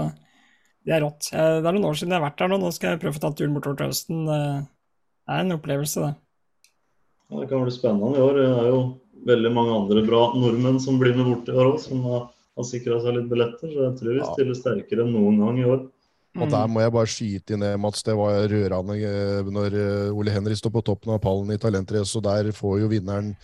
[0.87, 1.33] det er rått.
[1.35, 3.19] Eh, Det er noen år siden jeg har vært der nå, nå skal jeg prøve
[3.19, 4.23] å ta turen bortover til høsten.
[5.27, 6.15] Eh, Det er en opplevelse, det.
[7.31, 8.33] Ja, det kan bli spennende i år.
[8.35, 8.81] Det er jo
[9.25, 12.63] veldig mange andre bra nordmenn som blir med bort i år òg, som har, har
[12.67, 13.71] sikra seg litt billetter.
[13.71, 14.33] Så jeg tror vi Ja.
[14.33, 15.89] stiller sterkere enn noen gang i år.
[16.35, 18.01] Og der må jeg bare skyte inn det, Mats.
[18.03, 22.15] Det var rørende eh, når eh, Ole Henry står på toppen av pallen i Talentrace,
[22.17, 23.35] og der får jo vinneren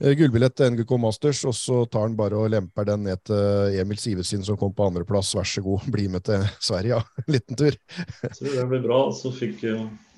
[0.00, 3.74] eh, gullbillett til NGK Masters, og så tar han bare og lemper den ned til
[3.82, 5.34] Emil Sivesin, som kom på andreplass.
[5.34, 7.02] Vær så god, bli med til Sverige, ja.
[7.26, 7.74] En liten tur.
[8.22, 9.00] Jeg tror det blir bra.
[9.18, 9.66] Så fikk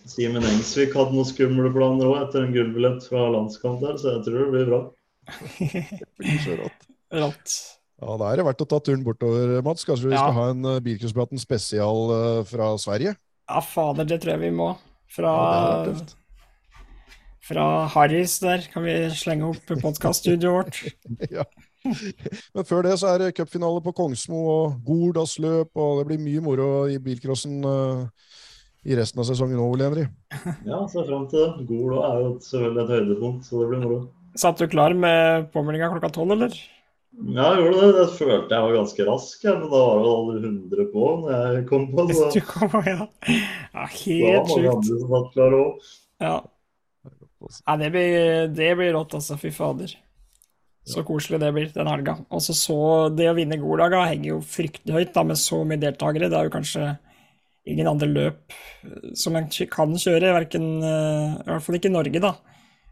[0.05, 4.25] Simen Engsvik hadde noen skumle planer òg etter en gullbillett fra landskamp der, så jeg
[4.27, 4.81] tror det blir bra.
[5.61, 6.83] Det blir så rått.
[7.25, 7.55] Rått.
[8.03, 9.85] Ja, da er det verdt å ta turen bortover, Mats.
[9.87, 10.25] Kanskje vi Ja.
[10.27, 13.15] skal ha en uh, Bilcrosspraten spesial uh, fra Sverige?
[13.49, 14.73] Ja, fader, det tror jeg vi må.
[15.15, 15.33] Fra,
[15.87, 15.95] Ja,
[17.45, 20.81] fra Harris der kan vi slenge opp podkaststudioet vårt.
[21.39, 21.45] ja.
[21.85, 26.43] Men før det så er det cupfinale på Kongsmo og Gordalsløp, og det blir mye
[26.45, 28.31] moro i bilcrossen eh,
[28.85, 30.05] i resten av sesongen nå, Ole Henry.
[30.69, 31.67] Ja, ser fram til det.
[31.69, 33.99] Gol er jo selvfølgelig et høydepunkt, så det blir moro.
[34.39, 36.57] Satt du klar med påmeldinga klokka tolv, eller?
[37.15, 37.91] Ja, jeg gjorde det.
[37.95, 41.37] Det følte jeg var ganske rask, ja, men da var det alle 100 på når
[41.59, 42.07] jeg kom på.
[42.11, 42.97] Så Du kom, ja.
[42.99, 43.07] ja
[43.75, 43.85] da.
[43.85, 44.73] var helt mange sjukt.
[44.75, 45.93] andre som satt klare òg.
[46.25, 46.35] Ja.
[47.45, 48.19] Nei, det blir,
[48.57, 49.39] det blir rått, altså.
[49.39, 49.95] Fy fader.
[50.85, 52.19] Så koselig det blir den helga.
[52.29, 52.77] Og så så
[53.15, 56.29] Det å vinne Golaga henger jo fryktelig høyt da, med så mye deltakere.
[56.29, 56.89] Det er jo kanskje
[57.67, 58.55] ingen andre løp
[59.17, 62.35] som en kan kjøre, hverken, i hvert fall ikke i Norge, da,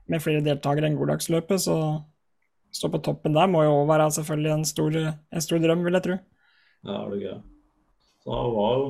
[0.08, 1.60] med flere deltakere enn Goddagsløpet.
[1.66, 1.76] Så
[2.72, 6.06] stå på toppen der må jo være selvfølgelig en stor, en stor drøm, vil jeg
[6.08, 6.18] tro.
[6.88, 7.36] Ja, det er gøy.
[8.22, 8.88] Så han var jo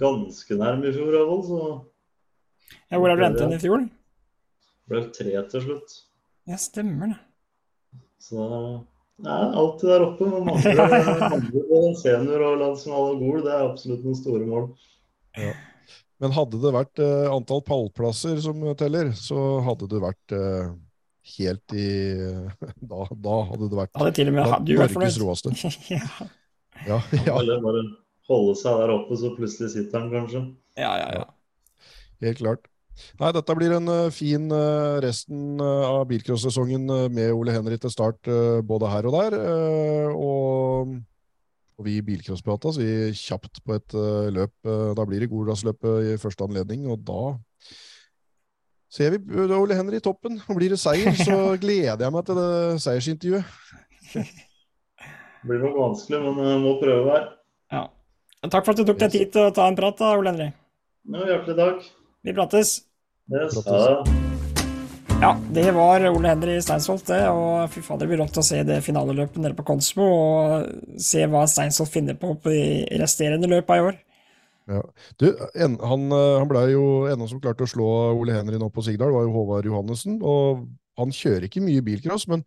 [0.00, 1.44] ganske nærm i fjor, i hvert fall.
[1.50, 3.84] Så Ja, hvor er du endte i fjor?
[4.88, 5.94] ble tre til slutt.
[6.48, 7.20] Ja, stemmer det.
[8.20, 8.40] Så
[9.24, 10.28] det er alltid der oppe.
[10.28, 14.66] Men mangler senior og landsfinale og Gol, det er absolutt noen store mål.
[15.38, 15.52] Ja.
[16.22, 20.70] Men hadde det vært eh, antall pallplasser som teller, så hadde det vært eh,
[21.38, 21.88] helt i
[22.92, 25.54] da, da, hadde det vært hadde til og med, da, du vært Norges råeste.
[25.96, 26.28] ja.
[26.84, 27.84] Ja, ja, Eller bare
[28.28, 30.46] holde seg der oppe, så plutselig sitter han kanskje.
[30.80, 31.90] ja, ja, ja.
[32.24, 32.70] helt klart.
[33.18, 37.78] Nei, dette blir en uh, fin uh, resten uh, av bilcross-sesongen eh, med Ole Henri
[37.80, 38.30] til start
[38.66, 39.36] både her og der.
[39.40, 40.94] eh, og,
[41.78, 44.52] og vi i Bilcrosspratas, vi kjapt på et uh, løp.
[44.64, 47.34] eh, da blir det Goldassløpet i første anledning, og da
[48.94, 50.38] ser vi eh, Ole Henry i toppen.
[50.48, 52.50] Og blir det seier, så gleder jeg meg til det
[52.84, 53.44] seiersintervjuet.
[55.44, 57.26] Det blir nok vanskelig, men jeg må prøve her.
[57.74, 57.82] ja.
[58.48, 60.48] Takk for at du tok deg tid til å ta en prat, da, Ole Henry.
[61.12, 61.88] Ja, hjertelig takk.
[62.24, 62.76] Vi prates.
[63.28, 64.08] Yes, Prates.
[64.08, 64.23] det.
[65.22, 67.20] Ja, det var Ole Henry Steinsholt, det.
[67.30, 71.24] Og fy fader, det blir rått å se det finaleløpet nede på Konsmo, og se
[71.30, 73.98] hva Steinsholt finner på på de resterende løpa i år.
[74.70, 74.80] Ja.
[75.20, 78.70] Du, en, han, eh, han ble jo ene som klarte å slå Ole Henry nå
[78.72, 80.20] på Sigdal, var jo Håvard Johannessen.
[80.24, 80.64] Og
[81.00, 82.46] han kjører ikke mye bilcross, men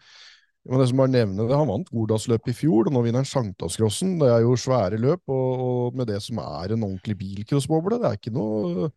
[0.67, 3.30] men det som bare nevne det, han vant Gordalsløpet i fjor, og nå vinner han
[3.30, 4.17] Sankthanscrossen.
[4.19, 8.01] Det er jo svære løp, og, og med det som er en ordentlig bilcrossboble.
[8.01, 8.89] Det er ikke noe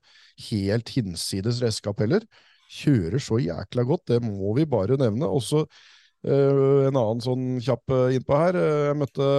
[0.49, 2.27] helt hinsides redskap heller.
[2.71, 5.27] Kjører så jækla godt, det må vi bare nevne.
[5.27, 8.59] Også uh, en annen sånn kjapp eh, innpå her.
[8.61, 9.31] eh, jeg møtte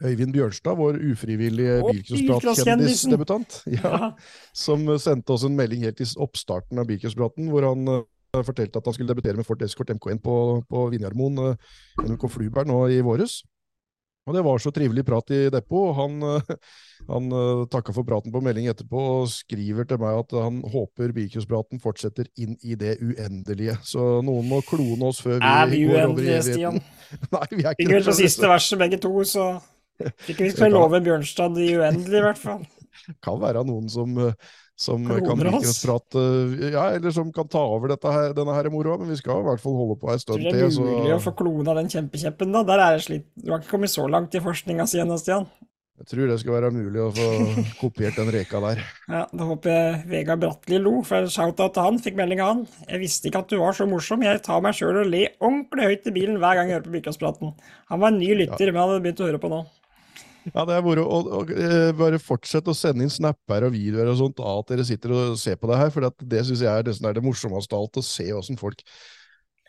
[0.00, 3.58] Øyvind Bjørnstad, vår ufrivillige bilcrossprat-kjendisdebutant.
[3.76, 4.12] Ja,
[4.56, 8.88] som sendte oss en melding helt i oppstarten av bilcrosspraten, hvor han uh, fortalte at
[8.88, 10.36] han skulle debutere med Ford Escort MK1 på,
[10.70, 13.42] på Vinjarmoen, uh, NRK Flubær, nå i våres.
[14.28, 15.94] Og det var så trivelig prat i depot.
[15.96, 16.52] Han, eh,
[17.08, 21.14] han eh, takka for praten på melding etterpå og skriver til meg at han håper
[21.16, 23.78] bilcrosspraten fortsetter inn i det uendelige.
[23.86, 26.82] Så noen må klone oss før vi, Er vi går over i uendelige, evigheten.
[27.36, 29.48] Nei, vi er ikke vel på siste verset begge to, så
[30.26, 32.68] fikk vi ikke love Bjørnstad i uendelig, i hvert fall.
[33.24, 34.34] kan være noen som, eh,
[34.80, 35.82] som kan oss.
[36.72, 39.48] ja, eller som kan ta over dette her, denne her moroa, men vi skal i
[39.50, 40.46] hvert fall holde på ei Tror til.
[40.48, 42.62] det er mulig mulig å få klona den kjempekjeppen, da.
[42.64, 43.26] Der er det slitt.
[43.36, 45.44] Du har ikke kommet så langt i forskninga si ennå, Stian.
[46.00, 47.26] jeg tror det skal være mulig å få
[47.82, 48.80] kopiert den reka der.
[49.12, 51.98] Ja, Da håper jeg Vegard Bratli lo, for shout-out til han.
[52.00, 52.62] Fikk melding av han.
[52.88, 54.24] Jeg visste ikke at du var så morsom.
[54.24, 56.94] Jeg tar meg sjøl og ler ordentlig høyt i bilen hver gang jeg hører på
[56.96, 57.52] Bilkåspraten.
[57.92, 59.60] Han var en ny lytter, men han hadde begynt å høre på nå.
[60.54, 61.04] Ja, det er moro.
[61.06, 64.86] Og, eh, bare fortsett å sende inn snapper og videoer og sånt av at dere
[64.88, 67.76] sitter og ser på det her, for det syns jeg er det, er det morsomste
[67.76, 68.82] av alt, å se åssen folk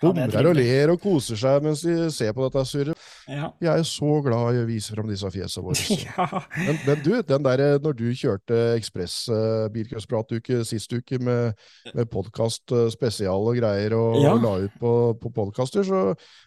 [0.02, 3.08] humrer og ler og koser seg mens de ser på dette surret.
[3.32, 3.52] Ja.
[3.62, 5.98] Jeg er så glad i å vise fram disse fjesene våre.
[6.08, 6.28] ja.
[6.58, 11.56] Men, men du, den der, eh, når du kjørte Ekspress uh, bilcrosspratuke sist uke med,
[11.96, 14.34] med podkast spesial og greier og, Ja.
[14.36, 16.02] og la ut på, på podkaster, så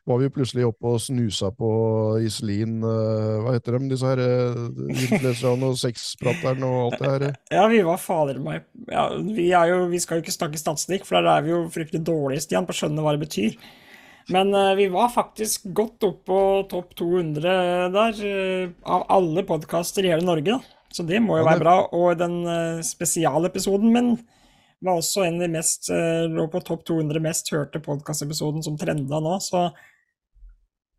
[0.07, 1.71] var vi plutselig oppe og snusa på
[2.25, 7.39] Iselin uh, Hva heter de, disse her uh, influenserne og sexpraterne og alt det her?
[7.55, 11.07] Ja, vi var fader meg ja, vi, er jo, vi skal jo ikke snakke statistikk,
[11.09, 13.44] for der er vi jo fryktelig dårlige, Stian, på å skjønne hva det betyr.
[14.35, 16.39] Men eh, vi var faktisk godt opp på
[16.71, 17.57] topp 200
[17.95, 20.57] der, eh, av alle podkaster i hele Norge.
[20.57, 20.75] da.
[20.95, 21.75] Så det må jo være bra.
[21.97, 24.13] Og den uh, spesialepisoden min
[24.85, 28.77] var også en av de mest eh, lå på topp 200 mest hørte podkastepisoden som
[28.81, 29.71] trenda nå, så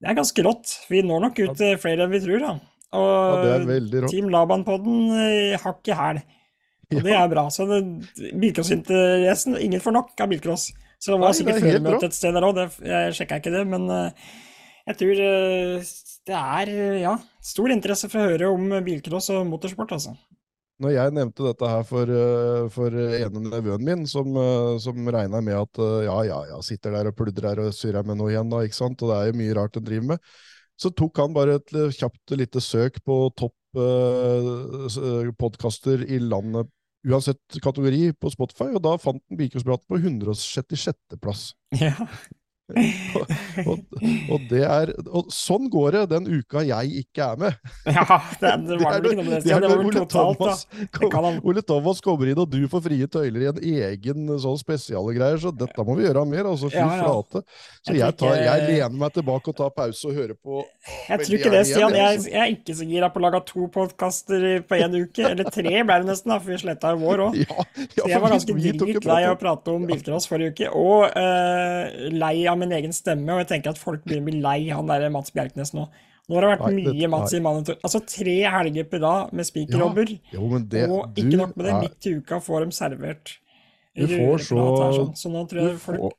[0.02, 0.74] det er ganske rått.
[0.90, 2.56] Vi når nok ut til flere enn vi tror, da.
[2.96, 4.08] Og Ja.
[4.10, 6.22] Team Laban-podden eh, hakk i hæl.
[6.94, 7.48] Og det er bra.
[7.54, 7.66] Så
[8.42, 10.70] bilcrossinteressen Ingen får nok av bilcross.
[11.06, 12.04] Så det var Nei, sikkert er rått.
[12.08, 14.30] et sted der òg, jeg sjekka ikke det, men eh,
[14.90, 15.92] jeg tror eh,
[16.26, 17.12] det er eh, ja,
[17.46, 20.16] stor interesse for å høre om bilcross og motorsport, altså.
[20.82, 22.10] Når jeg nevnte dette her for,
[22.74, 24.34] for ene nevøen min, som,
[24.84, 28.34] som regna med at ja, ja, ja, sitter der og pludrer og surrer med noe
[28.34, 30.34] igjen, da, ikke sant, og det er jo mye rart en driver med,
[30.76, 36.68] så tok han bare et kjapt lite søk på topp eh, podkaster i landet,
[37.06, 41.20] uansett kategori, på Spotify, og da fant den Bilcrosspraten på 166.
[41.22, 41.52] plass.
[41.76, 41.94] Ja.
[42.66, 43.34] Og,
[43.70, 43.82] og,
[44.34, 47.60] og, det er, og sånn går det den uka jeg ikke er med.
[47.96, 49.42] Ja, det, det var det ikke noe med det.
[49.46, 50.64] Det, det var vel totalt, Thomas,
[51.14, 55.14] kom, Ole Thomas kommer inn, og du får frie tøyler i en egen sånn spesiale
[55.16, 56.50] greier, så dette må vi gjøre mer.
[56.50, 57.06] altså Fy ja, ja.
[57.06, 57.44] flate.
[57.86, 60.64] Så jeg, tar, jeg, lener meg tilbake og tar pause og hører på.
[61.12, 62.00] Jeg tror ikke det, Stian.
[62.00, 65.30] Jeg, jeg, er ikke så gira på å lage to podkaster på én uke.
[65.30, 67.40] Eller tre ble det nesten, da, for vi sletta jo vår òg.
[67.96, 72.10] Ja, så jeg var ganske dritlei av å prate om bilcross forrige uke, og uh,
[72.16, 75.08] lei av min egen stemme, og jeg tenker at folk å bli lei han der
[75.14, 75.88] Mats Bjerknes nå.
[76.26, 77.78] Nå har det vært nei, mye Mats i Monitor.
[77.86, 80.14] Altså tre helger på rad med spikerrobber.
[80.34, 83.36] ja, og ikke nok med det, midt i uka får de servert
[83.96, 85.12] du får så, sånn.
[85.16, 86.16] så nå tror jeg folk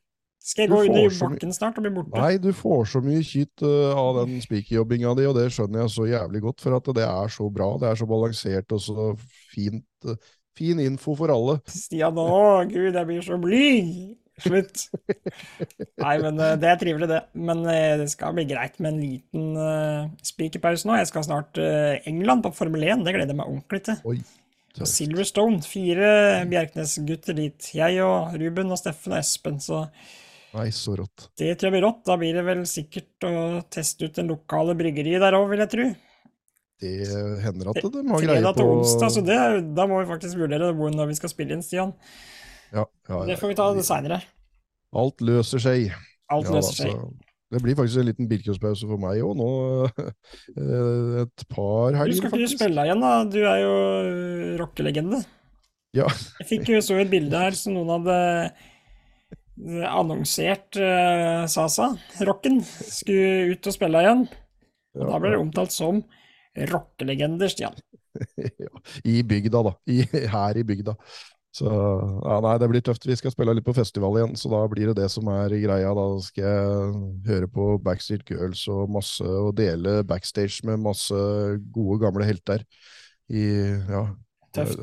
[0.47, 2.21] skal jeg gå under bakken snart og bli borte?
[2.23, 5.93] Nei, du får så mye kyt uh, av den spikerjobbinga di, og det skjønner jeg
[5.97, 7.67] så jævlig godt, for at det er så bra.
[7.83, 9.09] Det er så balansert og så
[9.51, 9.89] fint.
[10.07, 10.15] Uh,
[10.57, 11.59] fin info for alle.
[11.67, 13.91] Stian, å gud, jeg blir så blyg!
[14.45, 14.83] Slutt.
[16.03, 17.21] Nei, men eh, det er trivelig, det.
[17.41, 20.99] Men eh, det skal bli greit med en liten uh, spikerpause nå.
[21.01, 23.07] Jeg skal snart uh, England på Formel 1.
[23.07, 24.03] Det gleder jeg meg ordentlig til.
[24.13, 24.19] Oi,
[24.85, 25.63] Silverstone.
[25.65, 26.11] Fire
[26.51, 27.73] Bjerknes-gutter dit.
[27.79, 29.61] Jeg og Ruben og Steffen og Espen.
[29.65, 29.87] Så
[30.57, 31.31] Nei, så rått.
[31.37, 32.05] Det tror jeg blir rått.
[32.09, 33.33] Da blir det vel sikkert å
[33.73, 35.89] teste ut den lokale bryggeriet der òg, vil jeg tro.
[36.77, 36.93] Det
[37.41, 39.37] hender at de har greie på Fredag til onsdag, så det,
[39.77, 41.95] da må vi faktisk vurdere når vi skal spille inn, Stian.
[42.73, 44.21] Ja, ja, det får vi ta seinere.
[44.97, 45.95] Alt løser seg.
[46.33, 47.01] Alt løser seg.
[47.53, 49.51] Det blir faktisk en liten Birkjøspause for meg òg nå.
[50.57, 52.15] Eh, et par helger.
[52.15, 53.11] Du skal ikke spille igjen, da?
[53.29, 53.75] Du er jo
[54.63, 55.21] rockelegende.
[55.97, 56.07] Ja.
[56.41, 61.91] Jeg fikk jo så et bilde her som noen hadde eh, annonsert uh, Sasa,
[62.29, 64.25] rocken, skulle ut og spille igjen.
[64.97, 66.01] Og ja, da ble det omtalt som
[66.73, 67.77] rockelegender, Stian.
[68.65, 69.75] ja, I bygda, da.
[69.93, 70.03] I,
[70.33, 70.97] her i bygda.
[71.57, 73.07] Så ja, nei, det blir tøft.
[73.09, 75.95] Vi skal spille litt på festival igjen, så da blir det det som er greia.
[75.97, 76.91] Da skal jeg
[77.31, 81.17] høre på Backstreet Girls og masse, og dele backstage med masse
[81.73, 82.67] gode, gamle helter.
[83.33, 83.47] I,
[83.89, 84.05] ja,
[84.57, 84.81] Tøft.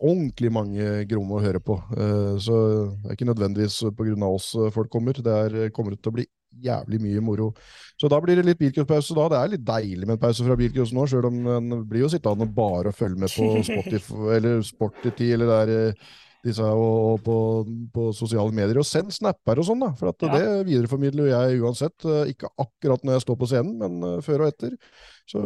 [0.00, 1.76] Ordentlig mange gromme å høre på.
[1.94, 2.56] Eh, så
[3.02, 4.14] det er ikke nødvendigvis pga.
[4.26, 5.14] oss folk kommer.
[5.14, 6.26] Det er, kommer til å bli
[6.62, 7.52] jævlig mye moro.
[8.00, 9.28] Så da blir det litt bilcrosspause da.
[9.30, 12.10] Det er litt deilig med en pause fra bilcross nå, sjøl om en blir jo
[12.12, 16.10] sittende bare og følge med på Spotify eller Sportity eller der eh,
[16.42, 17.36] disse og, og på,
[17.94, 18.80] på, sosiale medier.
[18.82, 19.92] Og send snapper og sånn, da.
[19.98, 20.32] For ja.
[20.34, 22.08] det videreformidler jeg uansett.
[22.08, 24.76] Eh, ikke akkurat når jeg står på scenen, men før og etter
[25.30, 25.40] så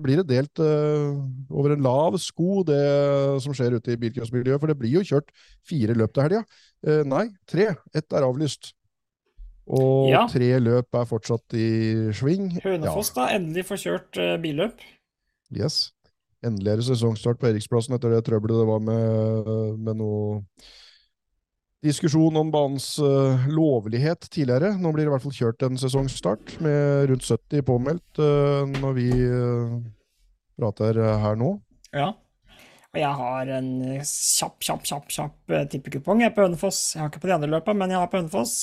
[0.00, 1.12] blir det delt uh,
[1.52, 2.80] over en lav sko, det
[3.44, 4.58] som skjer ute i bilcrossmiljøet.
[4.62, 5.30] For det blir jo kjørt
[5.68, 6.42] fire løp til helga.
[6.86, 7.68] Uh, nei, tre.
[7.94, 8.72] Ett er avlyst.
[9.70, 10.24] Og ja.
[10.30, 11.70] tre løp er fortsatt i
[12.16, 12.50] sving.
[12.64, 13.20] Hønefoss ja.
[13.20, 14.82] da, endelig får kjørt uh, billøp.
[15.54, 15.92] Yes.
[16.46, 19.50] Endelig er det sesongstart på Eriksplassen etter det trøbbelet det var med,
[19.84, 20.40] med noe
[21.84, 24.74] diskusjon om banens uh, lovlighet tidligere.
[24.80, 28.96] Nå blir det i hvert fall kjørt en sesongstart med rundt 70 påmeldt uh, når
[28.98, 29.78] vi uh,
[30.60, 31.54] prater her nå.
[31.96, 32.12] Ja.
[32.90, 33.70] Og jeg har en
[34.02, 36.82] kjapp, kjapp, kjapp kjapp tippekupong på Hønefoss.
[36.96, 38.56] Jeg har ikke på de andre løpa, men jeg har på Hønefoss.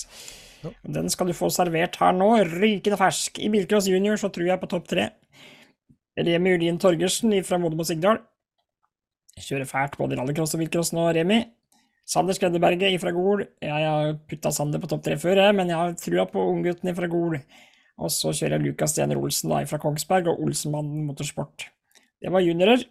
[0.83, 3.39] Den skal du få servert her nå, rykende fersk.
[3.43, 5.09] I Bilcross Junior så tror jeg på topp tre.
[6.17, 8.23] Remi Ulin Torgersen fra Modum og Sigdal.
[9.37, 11.43] Kjører fælt både rallycross og bilcross nå, Remi.
[12.07, 13.43] Sander Skredderberget fra Gol.
[13.61, 17.09] Jeg har putta Sander på topp tre før, men jeg har trua på unggutten fra
[17.11, 17.37] Gol.
[17.97, 21.67] Og så kjører jeg Lukas Stener Olsen da, fra Kongsberg og Olsenmannen Motorsport.
[22.21, 22.85] Det var juniorer.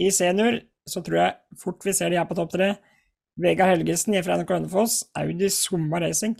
[0.00, 2.74] I senior så tror jeg fort vi ser de her på topp tre.
[3.40, 6.36] Vegard Helgesen fra NRK Hønefoss, Audi Summa Racing.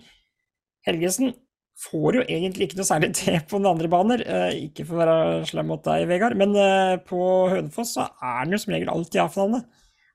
[0.87, 1.35] Helgesen
[1.83, 4.25] får jo egentlig ikke noe særlig til på den andre baner.
[4.27, 8.43] Eh, ikke for å være slem mot deg, Vegard, men eh, på Hønefoss så er
[8.43, 9.63] han jo som regel alltid A-finale.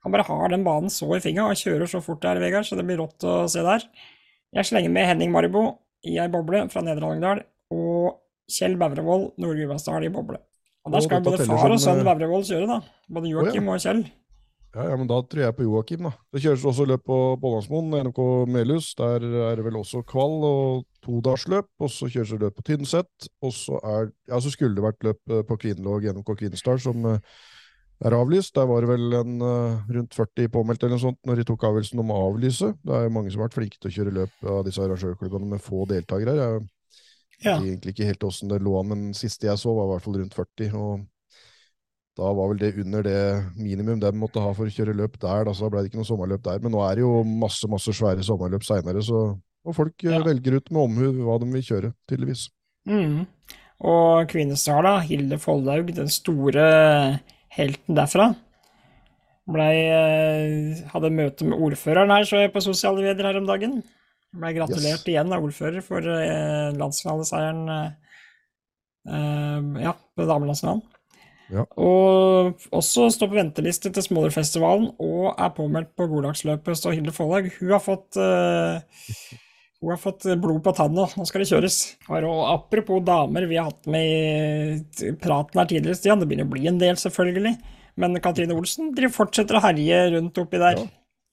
[0.06, 2.77] Han bare har den banen så i fingra og kjører så fort der, Vegard, så
[2.80, 3.84] det blir rått å se der.
[4.56, 5.65] Jeg slenger med Henning Maribo
[6.08, 7.41] i ei boble fra Nedre Hallingdal,
[7.73, 10.39] og Kjell Bævrevold Nord-Gudbrandsdal i boble.
[10.88, 12.77] Og Der skal både far og sønn Bævrevold kjøre, da.
[13.12, 14.06] Både Joakim og Kjell.
[14.77, 16.11] Ja, ja, men da tror jeg på Joakim, da.
[16.29, 18.19] Det kjøres også løp på Bollandsmoen, NK
[18.53, 18.91] Melhus.
[18.99, 21.71] Der er det vel også kvall og todagsløp.
[21.81, 23.29] Og så kjøres det løp på Tynset.
[23.41, 27.09] Og så er Ja, så skulle det vært løp eh, på Kvinnelåg NK Kvinesdal, som
[27.09, 27.17] eh,
[28.05, 28.53] er avlyst.
[28.53, 31.65] Der var det vel en uh, rundt 40 påmeldt eller noe sånt når de tok
[31.71, 32.73] avgjørelsen om å avlyse.
[32.85, 35.55] Det er jo mange som har vært flinke til å kjøre løp av disse arrangørklubbene
[35.55, 36.37] med få deltakere.
[36.37, 36.67] Jeg
[37.41, 37.57] ja.
[37.57, 40.21] egentlig ikke helt åssen det lå an, men siste jeg så, var i hvert fall
[40.21, 40.77] rundt 40.
[40.77, 41.07] og
[42.17, 43.19] da var vel det under det
[43.60, 45.45] minimum de måtte ha for å kjøre løp der.
[45.45, 46.63] Da, så ble det ikke noe sommerløp der.
[46.63, 49.03] Men nå er det jo masse masse svære sommerløp seinere,
[49.67, 50.23] og folk eh, ja.
[50.25, 52.47] velger ut med omhu hva de vil kjøre, tydeligvis.
[52.89, 53.27] Mm.
[53.86, 54.95] Og Kvinesdal, da.
[55.06, 56.65] Hilde Foldaug, den store
[57.53, 58.32] helten derfra.
[59.47, 63.80] Blei eh, Hadde møte med ordføreren her, så jeg på sosiale medier her om dagen.
[64.38, 65.07] Ble gratulert Yes.
[65.07, 67.91] igjen av ordfører for eh, landsfinaleseieren eh,
[69.86, 70.84] ja, på damelandsfinalen.
[71.54, 71.64] Ja.
[71.80, 76.80] Og også står på venteliste til Smålerfestivalen og er påmeldt på Goddagsløpet.
[76.80, 77.52] står Hilde Follag.
[77.60, 78.82] Hun har fått uh,
[79.78, 81.76] hun har fått blod på tanna, nå, skal det kjøres.
[82.10, 86.54] Og apropos damer vi har hatt med i praten her tidligere, Stian, det begynner å
[86.56, 87.54] bli en del, selvfølgelig.
[88.02, 90.88] Men Katrine Olsen fortsetter å herje rundt oppi der, Ja.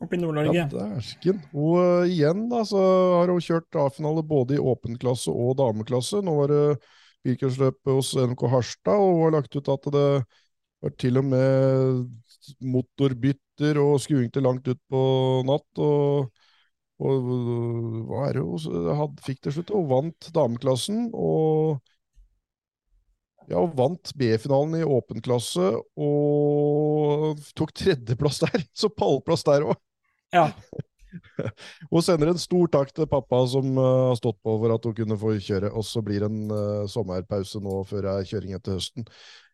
[0.05, 0.67] oppi Ja, Nord-Norge.
[0.73, 1.41] dæsken.
[1.57, 2.85] Og uh, igjen da, så
[3.21, 6.21] har hun kjørt A-finale både i åpen klasse og dameklasse.
[6.25, 6.65] Nå var det
[7.25, 10.09] bilcrosløpet hos NK Harstad, og har lagt ut at det
[10.85, 12.03] var til og med
[12.61, 15.05] motorbytter og skuing til langt ut på
[15.49, 15.71] natt.
[15.81, 16.33] og
[17.03, 17.25] og
[18.07, 19.73] hva er det hun fikk til slutt?
[19.75, 21.81] Hun vant dameklassen, og
[23.51, 28.63] ja, vant B-finalen i åpen klasse, og tok tredjeplass der.
[28.81, 29.81] Så pallplass der òg.
[30.35, 30.49] Ja,
[31.93, 34.95] Hun sender en stor takk til pappa som uh, har stått på for at hun
[34.99, 35.71] kunne få kjøre.
[35.75, 39.07] Og så blir det en uh, sommerpause nå før er kjøring etter høsten.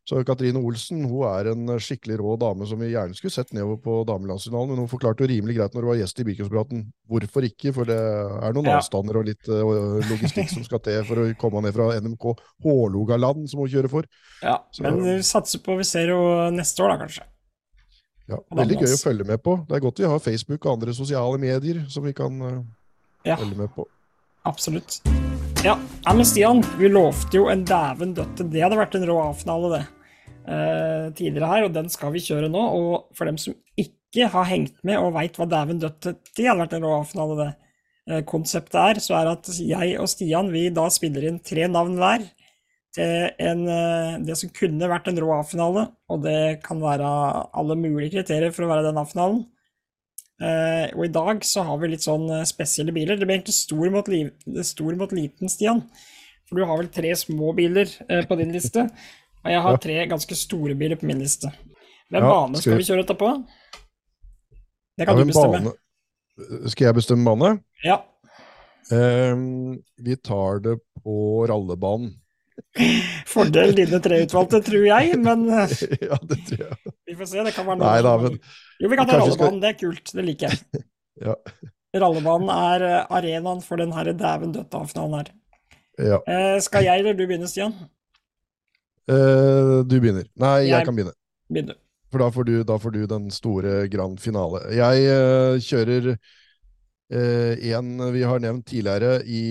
[0.09, 3.77] Så Katrine Olsen hun er en skikkelig rå dame som vi gjerne skulle sett nedover
[3.85, 7.47] på damelandsfinalen, men hun forklarte jo rimelig greit når hun var gjest i Birkenspraten hvorfor
[7.47, 8.79] ikke, for det er noen Ja.
[8.81, 12.27] avstander og litt uh, logistikk som skal til for å komme ned fra NMK
[12.65, 14.09] Hålogaland, som hun kjører for.
[14.43, 14.57] ja.
[14.73, 17.29] Så- Men vi satser på vi ser henne neste år, da, kanskje.
[18.31, 19.57] Ja, veldig gøy å følge med på.
[19.67, 22.61] Det er godt vi har Facebook og andre sosiale medier som vi kan eh,
[23.27, 23.37] Ja.
[23.41, 23.87] følge med på.
[24.49, 25.01] Absolutt.
[25.65, 25.75] Ja,
[26.07, 28.47] men Stian, vi lovte jo en dæven døtte.
[28.49, 29.87] Det hadde vært en rå A-finale, det.
[30.49, 32.63] eh, tidligere her, og den skal vi kjøre nå.
[32.79, 36.63] Og for dem som ikke har hengt med og veit hva dæven døtte, det hadde
[36.63, 37.51] vært en rå A-finale, det.
[38.09, 41.99] Eh, konseptet er så er at jeg og Stian vi da spiller inn tre navn
[42.01, 42.25] hver
[42.95, 47.07] til en, eh, det som kunne vært en rå A-finale, og det kan være
[47.55, 49.45] alle mulige kriterier for å være den A-finalen.
[50.41, 53.17] Eh, og i dag så har vi litt sånn eh, spesielle biler.
[53.21, 54.23] Det blir egentlig stor mot, li
[54.65, 55.83] stor mot liten, Stian.
[56.49, 57.87] For du har vel tre små biler
[58.27, 58.83] på din liste,
[59.45, 61.53] og jeg har tre ganske store biler på min liste.
[62.11, 63.29] Hvem Ja, bane skal vi- kjøre etterpå?
[64.99, 65.61] Det Det Ja, kan du bestemme.
[65.63, 67.63] bane- Skal jeg bestemme bane?
[67.85, 68.03] Ja.
[68.91, 72.20] Um, vi tar det på rallebanen.
[73.31, 75.75] Fordel dine tre utvalgte, tror jeg, men eh,
[76.07, 76.95] ja, det tror jeg.
[77.11, 77.45] vi får se.
[77.49, 78.39] Det kan være noe Nei da, men
[78.81, 79.61] Jo, vi kan ta kanskje skal- rallebanen.
[79.65, 80.13] Det er kult.
[80.17, 80.83] Det liker jeg.
[81.29, 81.35] ja.
[82.01, 85.33] Rallebanen er eh, arenaen for den herre dæven døtte-A-finalen her.
[86.13, 86.21] ja.
[86.31, 87.75] Eh, skal jeg eller du begynne, Stian?
[89.11, 90.27] Eh, du begynner.
[90.39, 91.17] Nei, jeg, Jeg- kan begynne.
[91.51, 91.75] Begynn.
[92.11, 94.65] For da får du, da får du den store grand finale.
[94.75, 96.09] Jeg eh, kjører
[97.11, 99.43] eh, en vi har nevnt tidligere i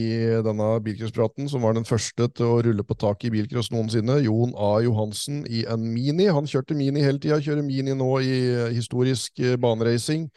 [0.45, 4.19] denne bilcrosspraten, som var den første til å rulle på taket i bilcross noensinne.
[4.25, 4.77] Jon A.
[4.85, 6.29] Johansen i en Mini.
[6.31, 8.33] Han kjørte Mini hele tida, kjører Mini nå i
[8.77, 10.29] historisk eh, baneracing.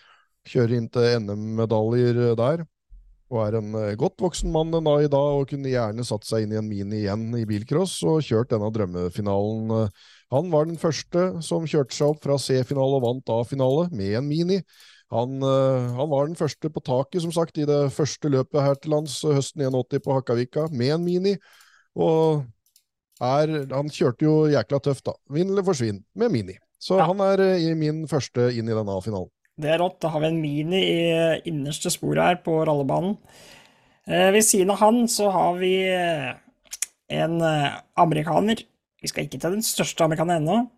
[0.49, 2.67] Kjører inn til NM-medaljer der.
[3.33, 6.45] Og er en eh, godt voksen mann dag i dag, og kunne gjerne satt seg
[6.45, 9.73] inn i en Mini igjen i bilcross og kjørt denne drømmefinalen.
[9.79, 14.19] eh, han var den første som kjørte seg opp fra C-finale og vant A-finale med
[14.21, 14.61] en Mini.
[15.13, 18.79] Han, eh, han var den første på taket, som sagt, i det første løpet her
[18.81, 21.35] til lands eh, høsten 81 på Hakkavika med en Mini.
[22.01, 22.47] Og
[23.21, 25.13] er, han kjørte jo jækla tøft, da.
[25.31, 26.57] Vinn eller forsvinn med Mini.
[26.83, 27.07] Så Ja.
[27.11, 29.29] han er eh, i min første inn i denne A-finalen.
[29.61, 30.01] Det er rått.
[30.01, 33.19] Da har vi en Mini i innerste sporet her på rallebanen.
[34.09, 35.75] Eh, ved siden av han så har vi
[37.13, 37.35] en
[38.01, 38.65] amerikaner.
[39.03, 40.71] Vi skal ikke til den største amerikaneren ennå,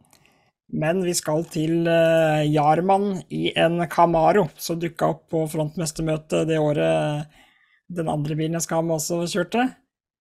[0.74, 6.58] men vi skal til eh, Jarman i en Camaro, som dukka opp på frontmestermøtet det
[6.58, 7.30] året
[7.94, 9.68] den andre bilen jeg skal ha med også kjørte.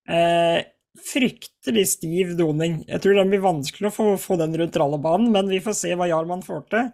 [0.10, 0.60] Eh,
[1.14, 2.84] fryktelig stiv doning.
[2.88, 5.93] Jeg tror det blir vanskelig å få, få den rundt rallebanen, men vi får se
[5.97, 6.91] hva Jarman får til.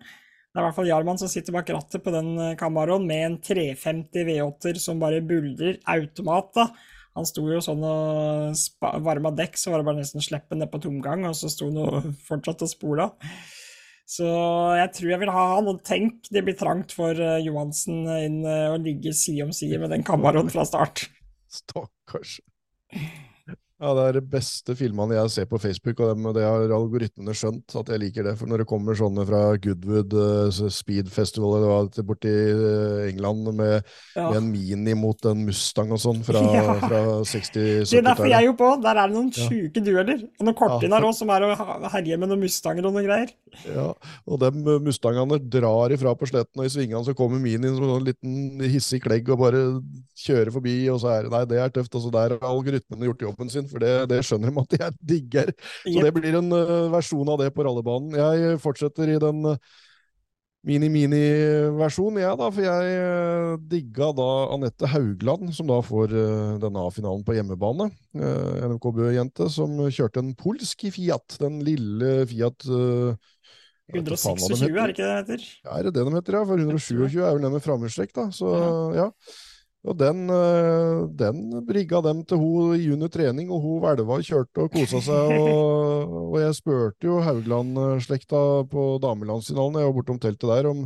[0.49, 3.25] Det er i hvert fall Jarman som sitter bak rattet på den eh, Camaroen med
[3.25, 5.81] en 350 V8-er som bare buldrer.
[5.91, 6.69] Automat, da.
[7.17, 10.81] Han sto jo sånn og varma dekk, så var det bare nesten slippe ned på
[10.83, 13.09] tomgang, og så sto han og fortsatte å spole.
[14.09, 14.25] Så
[14.79, 15.69] jeg tror jeg vil ha han.
[15.69, 19.81] Og tenk, det blir trangt for eh, Johansen inn og å ligge side om side
[19.81, 21.05] med den Camaroen fra start.
[21.59, 22.39] Stakkars.
[23.79, 27.31] Ja, Det er de beste filmene jeg ser på Facebook, og det, det har algoritmene
[27.31, 28.33] skjønt at jeg liker det.
[28.35, 33.47] For når det kommer sånne fra Goodwood uh, Speed Festival eller er borti eh, England
[33.55, 34.25] med, Ja.
[34.33, 36.75] med en Mini mot en Mustang og sånn fra, Ja.
[36.83, 38.73] fra Det er derfor jeg er jo på.
[38.83, 39.47] Der er det noen Ja.
[39.47, 40.25] sjuke dueller.
[40.27, 41.53] Og noen kortiner Ja, òg, som er å
[41.95, 43.31] herje med noen Mustanger og noen greier.
[43.63, 43.87] Ja,
[44.27, 44.51] og de
[44.83, 48.99] Mustangene drar ifra på sletten, og i svingene så kommer Minien som en liten hissig
[49.07, 49.63] klegg og bare
[50.19, 51.95] kjører forbi, og så er det Nei, det er tøft.
[51.95, 55.51] Altså, der har algoritmene gjort jobben sin, for det, det skjønner de at jeg digger.
[55.83, 58.17] Så det blir en uh, versjon av det på rallebanen.
[58.17, 59.77] Jeg fortsetter i den, uh,
[60.67, 62.49] mini-mini-versjon, jeg, ja, da.
[62.51, 66.15] For jeg uh, digga da Anette Haugland, som da får
[66.61, 67.89] denne A-finalen på hjemmebane.
[68.13, 71.39] NMKB-jente som kjørte en polsk Fiat.
[71.41, 73.13] Den lille Fiat uh,
[73.89, 75.45] 126, er det ikke det det heter?
[75.65, 76.43] Ja, er det det de heter, ja?
[76.45, 78.27] For 127 er vel den med framhjulstrekk, da.
[78.35, 78.51] Så
[78.93, 79.07] ja.
[79.87, 80.25] Og den,
[81.15, 84.99] den brigga dem til hun i under trening, og hun hvelva og kjørte og kosa
[85.05, 85.31] seg.
[85.39, 90.83] Og, og jeg spurte jo Haugland-slekta på damelandsfinalen, jeg var bortom teltet der, om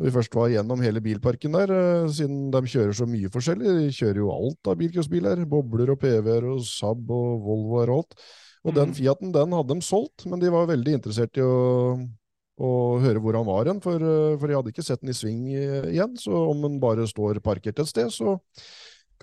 [0.00, 1.70] vi først var gjennom hele bilparken der,
[2.10, 3.76] siden de kjører så mye forskjellig.
[3.78, 5.44] De kjører jo alt av bilcrossbiler.
[5.46, 8.16] Bobler og PV-er og Saab og Volvo og alt.
[8.64, 11.54] Og den Fiaten den hadde de solgt, men de var veldig interessert i å
[12.62, 13.98] og høre hvor han var hen, for,
[14.38, 16.12] for, jeg hadde ikke sett den i sving igjen.
[16.20, 18.36] Så om den bare står parkert et sted, så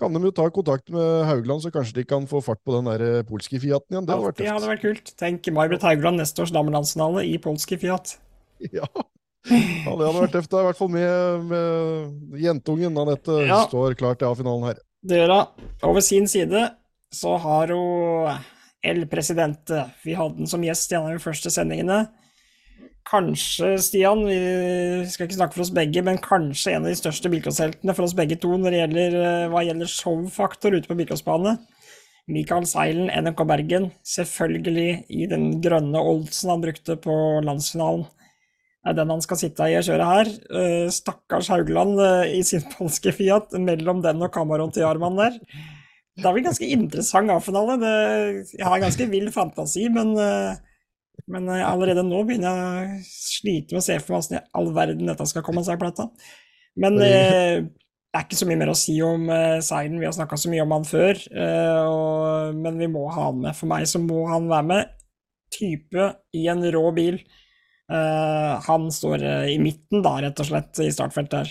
[0.00, 2.90] kan de jo ta kontakt med Haugland, så kanskje de kan få fart på den
[2.90, 4.08] der polske Fiaten igjen.
[4.08, 4.44] Det hadde vært tøft.
[4.44, 5.14] Det hadde vært kult.
[5.20, 8.18] Tenk May-Britt Haugland neste års damelandsfinale i polske Fiat.
[8.70, 8.86] Ja.
[9.50, 10.52] ja, det hadde vært tøft.
[10.54, 13.64] I hvert fall med, med jentungen Anette ja.
[13.66, 14.78] står klar til A-finalen her.
[15.02, 15.96] Det gjør hun.
[15.96, 16.60] ved sin side
[17.10, 18.36] så har hun
[18.86, 19.88] El Presidente.
[20.04, 22.04] Vi hadde den som gjest i en av de første sendingene
[23.08, 24.38] kanskje, Stian, vi
[25.10, 28.16] skal ikke snakke for oss begge, men kanskje en av de største bilcrossheltene for oss
[28.18, 31.56] begge to når det gjelder, eh, hva gjelder showfaktor ute på bilcrossbane.
[32.32, 38.06] Mikael Seilen, NRK Bergen, selvfølgelig i den grønne Oldsen han brukte på landsfinalen.
[38.82, 40.32] Det er den han skal sitte i og kjøre her.
[40.58, 45.38] Eh, stakkars Haugland eh, i sin polske Fiat, mellom den og Camaron til Jarman der.
[46.18, 47.78] Det er vel ganske interessant A-finale.
[48.52, 50.12] Jeg har en ganske vill fantasi, men
[51.32, 54.58] men uh, allerede nå begynner jeg å slite med å se for meg hvordan i
[54.58, 56.08] all verden dette skal komme seg på plata.
[56.82, 60.16] Men uh, det er ikke så mye mer å si om uh, Seiden, vi har
[60.16, 61.20] snakka så mye om han før.
[61.88, 63.56] Og, men vi må ha han med.
[63.56, 64.98] For meg så må han være med.
[65.52, 67.18] Type i en rå bil.
[67.92, 71.50] han står i midten, da, rett og slett, i startfeltet her.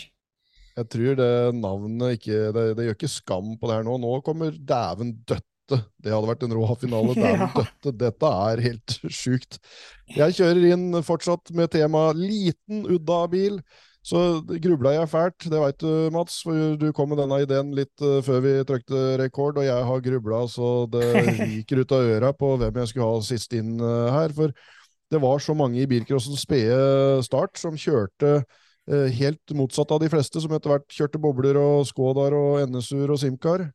[0.80, 3.98] Jeg tror det navnet ikke det, det, gjør ikke skam på det her nå.
[4.02, 5.86] Nå kommer dæven dødt døtte.
[6.04, 7.16] Det hadde vært en rå finale.
[7.22, 7.52] Dæven ja.
[7.56, 7.96] døtte.
[8.04, 9.62] Dette er helt sjukt.
[10.12, 13.62] Jeg kjører inn fortsatt med tema liten Udda-bil.
[14.02, 16.40] Så grubla jeg fælt, det veit du, Mats.
[16.42, 20.06] For du kom med denne ideen litt uh, før vi trykte rekord, og jeg har
[20.08, 21.06] grubla så det
[21.38, 24.34] ryker ut av øra på hvem jeg skulle ha sist inn uh, her.
[24.38, 24.56] For
[25.12, 30.10] det var så mange i bilcrossens spede start som kjørte uh, helt motsatt av de
[30.10, 33.70] fleste, som etter hvert kjørte bobler og Skådar og NSU-er og Simcar.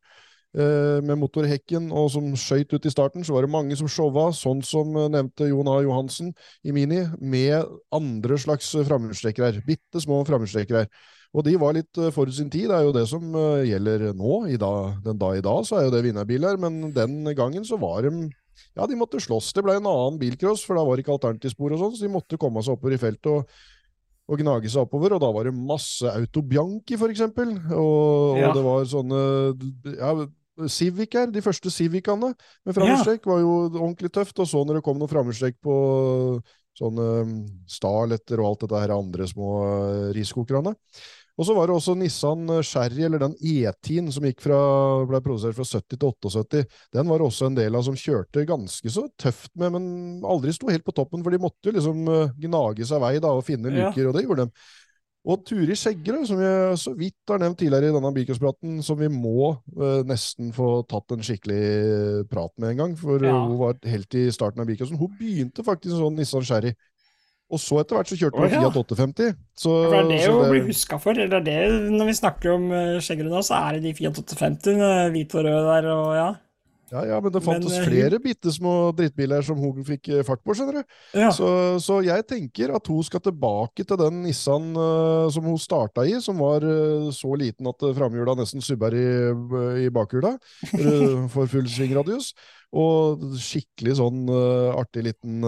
[0.57, 4.31] Eh, med motorhekken, og som skøyt ut i starten, så var det mange som showa,
[4.33, 5.75] sånn som eh, nevnte Jon A.
[5.85, 6.31] Johansen
[6.65, 9.61] i Mini, med andre slags framhjulstrekkere.
[9.67, 10.87] Bitte små framhjulstrekkere.
[11.37, 12.71] Og de var litt eh, forut sin tid.
[12.71, 13.37] Det er jo det som
[13.69, 14.41] gjelder nå.
[14.49, 17.81] I dag, den dag i dag så er jo det vinnerbiler, men den gangen så
[17.83, 18.31] var de
[18.77, 19.53] Ja, de måtte slåss.
[19.53, 22.15] Det ble en annen bilcross, for da var det ikke alternativspor og sånn, så de
[22.17, 23.29] måtte komme seg oppover i feltet.
[23.29, 23.76] og
[24.27, 27.53] og gnage seg oppover, og da var det masse Autobianchi, for eksempel.
[27.71, 28.49] Og, ja.
[28.49, 29.21] og det var sånne
[29.93, 30.13] ja,
[30.73, 33.33] Civic de første Civicene med framhjulstrekk, ja.
[33.33, 34.39] var jo ordentlig tøft.
[34.43, 35.77] Og så når det kom noen framhjulstrekk på
[36.77, 37.37] sånne um,
[37.71, 39.53] Starletter og alt dette her andre små
[40.11, 40.11] uh.
[41.37, 44.61] Og så var det også Nissan Sherry, eller den E10 som fra,
[45.09, 46.63] ble produsert fra 70 til 78.
[46.97, 50.73] Den var også en del av som kjørte ganske så tøft med, men aldri sto
[50.73, 53.73] helt på toppen, for de måtte jo liksom uh, gnage seg vei da, og finne
[53.73, 54.09] luker, ja.
[54.09, 54.67] og det gjorde de.
[55.27, 59.09] Og Turi Skjeggerød, som jeg så vidt har nevnt tidligere i denne bilcrosspraten, som vi
[59.11, 63.33] må eh, nesten få tatt en skikkelig prat med en gang, for ja.
[63.35, 65.01] hun var helt i starten av bilcrossen.
[65.01, 66.77] Hun begynte faktisk sånn Nissan Sherry.
[67.47, 68.63] Og så etter hvert så kjørte vi oh, ja.
[68.65, 69.37] Fiat 850.
[69.55, 71.21] Så, for det er det hun blir huska for.
[71.27, 71.61] Eller det,
[71.95, 72.65] når vi snakker om
[72.99, 76.27] skjeggrunna, nå, så er det de Fiat 850, uh, hvit og rød der, og ja.
[76.93, 80.23] Ja, ja, men det fantes men, eh, flere bitte små drittbiler som hun fikk eh,
[80.27, 80.95] fart på, skjønner du.
[81.19, 81.33] Ja.
[81.35, 81.49] Så,
[81.83, 86.15] så, jeg tenker at hun skal tilbake til den Nissan uh, som hun starta i,
[86.23, 89.09] som var uh, så liten at framhjula nesten subber i,
[89.87, 90.37] i bakhjula
[91.35, 92.33] for full svingradius.
[92.77, 94.27] Og skikkelig sånn
[94.75, 95.45] artig liten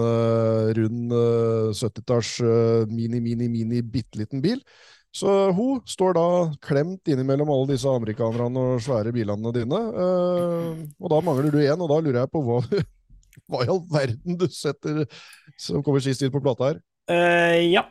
[0.77, 1.11] rund
[1.75, 2.31] 70-talls
[2.89, 4.63] mini, mini, mini bitte liten bil.
[5.15, 6.25] Så hun står da
[6.61, 9.79] klemt innimellom alle disse amerikanerne og svære bilene dine.
[9.95, 12.59] Uh, og da mangler du én, og da lurer jeg på hva,
[13.49, 15.05] hva i all verden du setter
[15.59, 16.81] som kommer sist inn på plata her?
[17.09, 17.87] Uh, ja.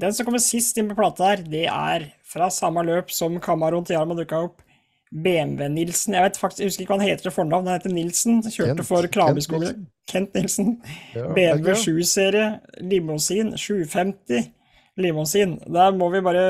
[0.00, 3.84] Den som kommer sist inn på plata her, det er fra samme løp som Kamaron
[3.84, 4.62] til Jarman dukka opp.
[5.10, 6.14] BMW-Nilsen.
[6.14, 7.66] Jeg vet faktisk, jeg husker ikke hva han heter til fornavn.
[7.66, 8.36] Han heter Nilsen.
[8.46, 9.88] Kjørte Kent, for Klabeskogen.
[10.08, 10.76] Kent Nilsen.
[11.16, 12.46] Ja, BMW 7-serie,
[12.78, 14.52] limousin, 750
[15.02, 15.56] limousin.
[15.66, 16.44] Der må vi bare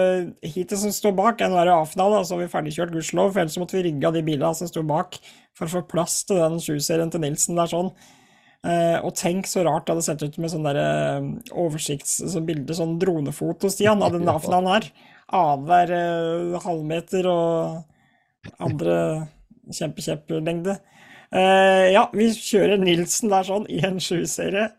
[0.44, 3.36] Heatet som står bak, er en A-finale, så har vi ferdigkjørt, gudskjelov.
[3.38, 5.18] Ellers måtte vi rygge av de bilene som sto bak,
[5.56, 7.58] for å få plass til den 7-serien til Nilsen.
[7.58, 7.92] Det er sånn.
[8.60, 11.28] Uh, og tenk så rart det hadde sett ut med sånn der eh,
[11.62, 12.18] oversikts...
[12.28, 14.90] Sånn bilde, sånn dronefoto, Stian, av den finalen her.
[15.30, 18.96] Annenhver uh, halvmeter og andre
[19.72, 20.76] kjempekjepplengde.
[21.30, 24.72] Uh, ja, vi kjører Nilsen der sånn i en sjuserie.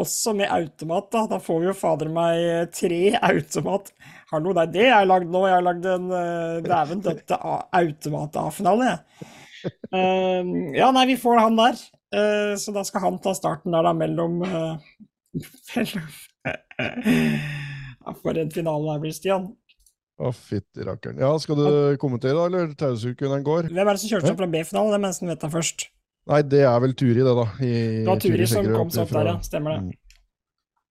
[0.00, 1.26] Også med automat, da.
[1.34, 3.90] Da får vi jo fader meg tre automat.
[4.32, 5.44] Hallo, det er det jeg har lagd nå.
[5.48, 7.38] Jeg har lagd en uh, dæven døtte
[7.76, 9.30] automat-A-finale, jeg.
[9.92, 11.80] Uh, ja, nei, vi får han der.
[12.14, 14.74] Uh, så da skal han ta starten der, da, mellom eh,
[18.00, 19.50] Ja, For en finale det blir, Stian.
[20.20, 21.20] Å, fytti rakkeren.
[21.22, 21.68] Ja, skal du
[22.00, 23.70] kommentere, da, eller tausuken den går?
[23.70, 24.92] Hvem er det som kjørte seg fra B-finalen?
[24.92, 25.90] Det er nesten vet jeg først.
[26.30, 27.46] Nei, det er vel Turi, det, da.
[27.58, 27.72] I,
[28.04, 29.40] Det var Turi som kom seg opp der, ja.
[29.44, 29.80] Stemmer det.
[29.88, 29.96] Mm.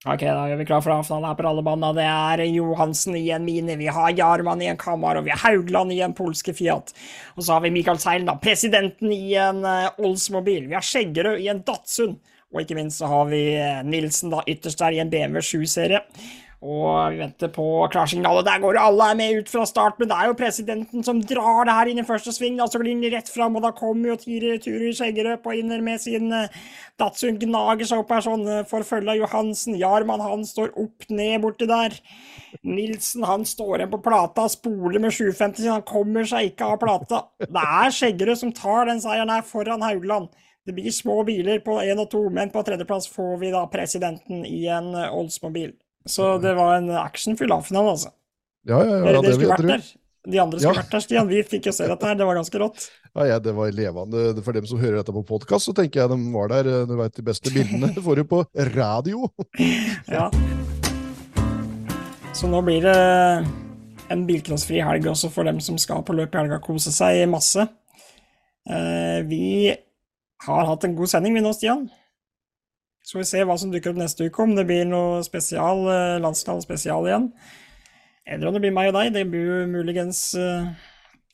[0.08, 1.98] Ok, da gjør vi klar for A-finalen her på rallebanen.
[1.98, 5.92] Det er Johansen i en Mini, vi har Jarman i en Camaro, vi har Haugland
[5.92, 6.94] i en polske Fiat.
[7.36, 10.70] Og så har vi Michael Seilen, da, presidenten i en uh, Oldsmobil.
[10.72, 12.16] Vi har Skjeggerød i en Datsun.
[12.50, 16.00] Og ikke minst så har vi eh, Nilsen da ytterst der i en BMW 7-serie.
[16.60, 18.44] Og vi venter på klarsignalet.
[18.44, 21.64] Der går alle er med ut fra start, men det er jo presidenten som drar
[21.70, 22.58] det her inn i første sving.
[22.60, 25.80] Da så går den rett fram, og da kommer jo Tiri Turi Skjeggerød på inner
[25.86, 26.52] med sin eh,
[27.00, 29.80] Datsun gnager seg opp her sånn eh, for følge av Johansen.
[29.80, 31.96] Jarman han står opp ned borti der.
[32.68, 36.80] Nilsen han står igjen på plata, spoler med 750 sin, han kommer seg ikke av
[36.84, 37.26] plata.
[37.40, 40.28] Det er Skjeggerød som tar den seieren her foran Haugland.
[40.68, 44.44] Det blir små biler på én og to, men på tredjeplass får vi da presidenten
[44.44, 45.72] i en Oldsmobil.
[46.08, 48.12] Så det var en actionfull A-finale, altså.
[48.68, 49.84] Ja, ja, ja, Dere, det skulle jeg vært der.
[50.30, 50.82] De andre skulle Ja.
[50.82, 51.28] vært der, Stian.
[51.32, 52.90] Vi fikk jo se dette her, det var ganske rått.
[53.16, 54.44] Ja, ja, det var levende.
[54.44, 56.86] For dem som hører dette på podkast, så tenker jeg de var der.
[56.86, 58.44] Du veit, de beste bildene får du på
[58.76, 59.30] radio.
[60.12, 60.30] Ja.
[62.36, 62.98] Så nå blir det
[64.10, 67.66] en bilcrossfri helg også for dem som skal på løp i helga, kose seg masse.
[68.70, 69.74] Eh, vi
[70.46, 71.88] har hatt en god sending vi nå, Stian.
[73.10, 75.80] Så får vi se hva som dukker opp neste uke, om det blir noe spesial,
[75.90, 77.24] eh, landskall spesial igjen.
[78.30, 79.16] Eller om det blir meg og deg.
[79.16, 80.68] Det blir jo muligens eh,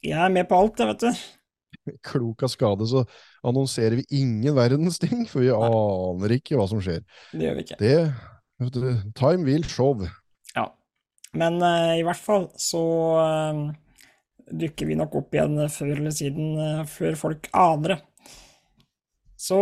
[0.05, 1.97] Jeg er med på alt, jeg, vet du.
[2.07, 3.03] Klok av skade, så
[3.43, 7.03] annonserer vi ingen verdens ting, for vi aner ikke hva som skjer.
[7.34, 7.80] Det gjør vi ikke.
[7.84, 7.99] Det
[8.63, 10.07] vet du, Time will show.
[10.55, 10.69] Ja.
[11.36, 12.86] Men eh, i hvert fall så
[13.26, 13.63] eh,
[14.63, 18.03] dukker vi nok opp igjen før eller siden, eh, før folk aner det.
[19.46, 19.58] Så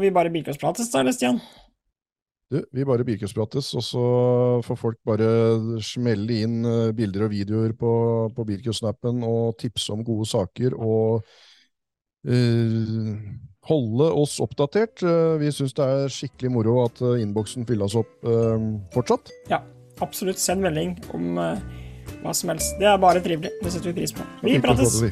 [0.00, 1.40] vi bare bilcrossprates da, eller Stian?
[2.46, 4.04] Du, vi bare bilcrossprates, og så
[4.62, 5.26] får folk bare
[5.82, 7.90] smelle inn eh, bilder og videoer på,
[8.36, 11.26] på bilcross-snappen og tipse om gode saker og
[12.30, 13.10] uh,
[13.66, 15.02] holde oss oppdatert.
[15.02, 19.34] Eh, vi syns det er skikkelig moro at innboksen fylles opp uh, fortsatt.
[19.50, 19.64] Ja,
[19.98, 20.38] absolutt.
[20.38, 21.58] Send melding om uh,
[22.22, 22.78] hva som helst.
[22.78, 23.56] Det er bare trivelig.
[23.58, 24.30] Det setter vi pris på.
[24.46, 25.02] Vi prates!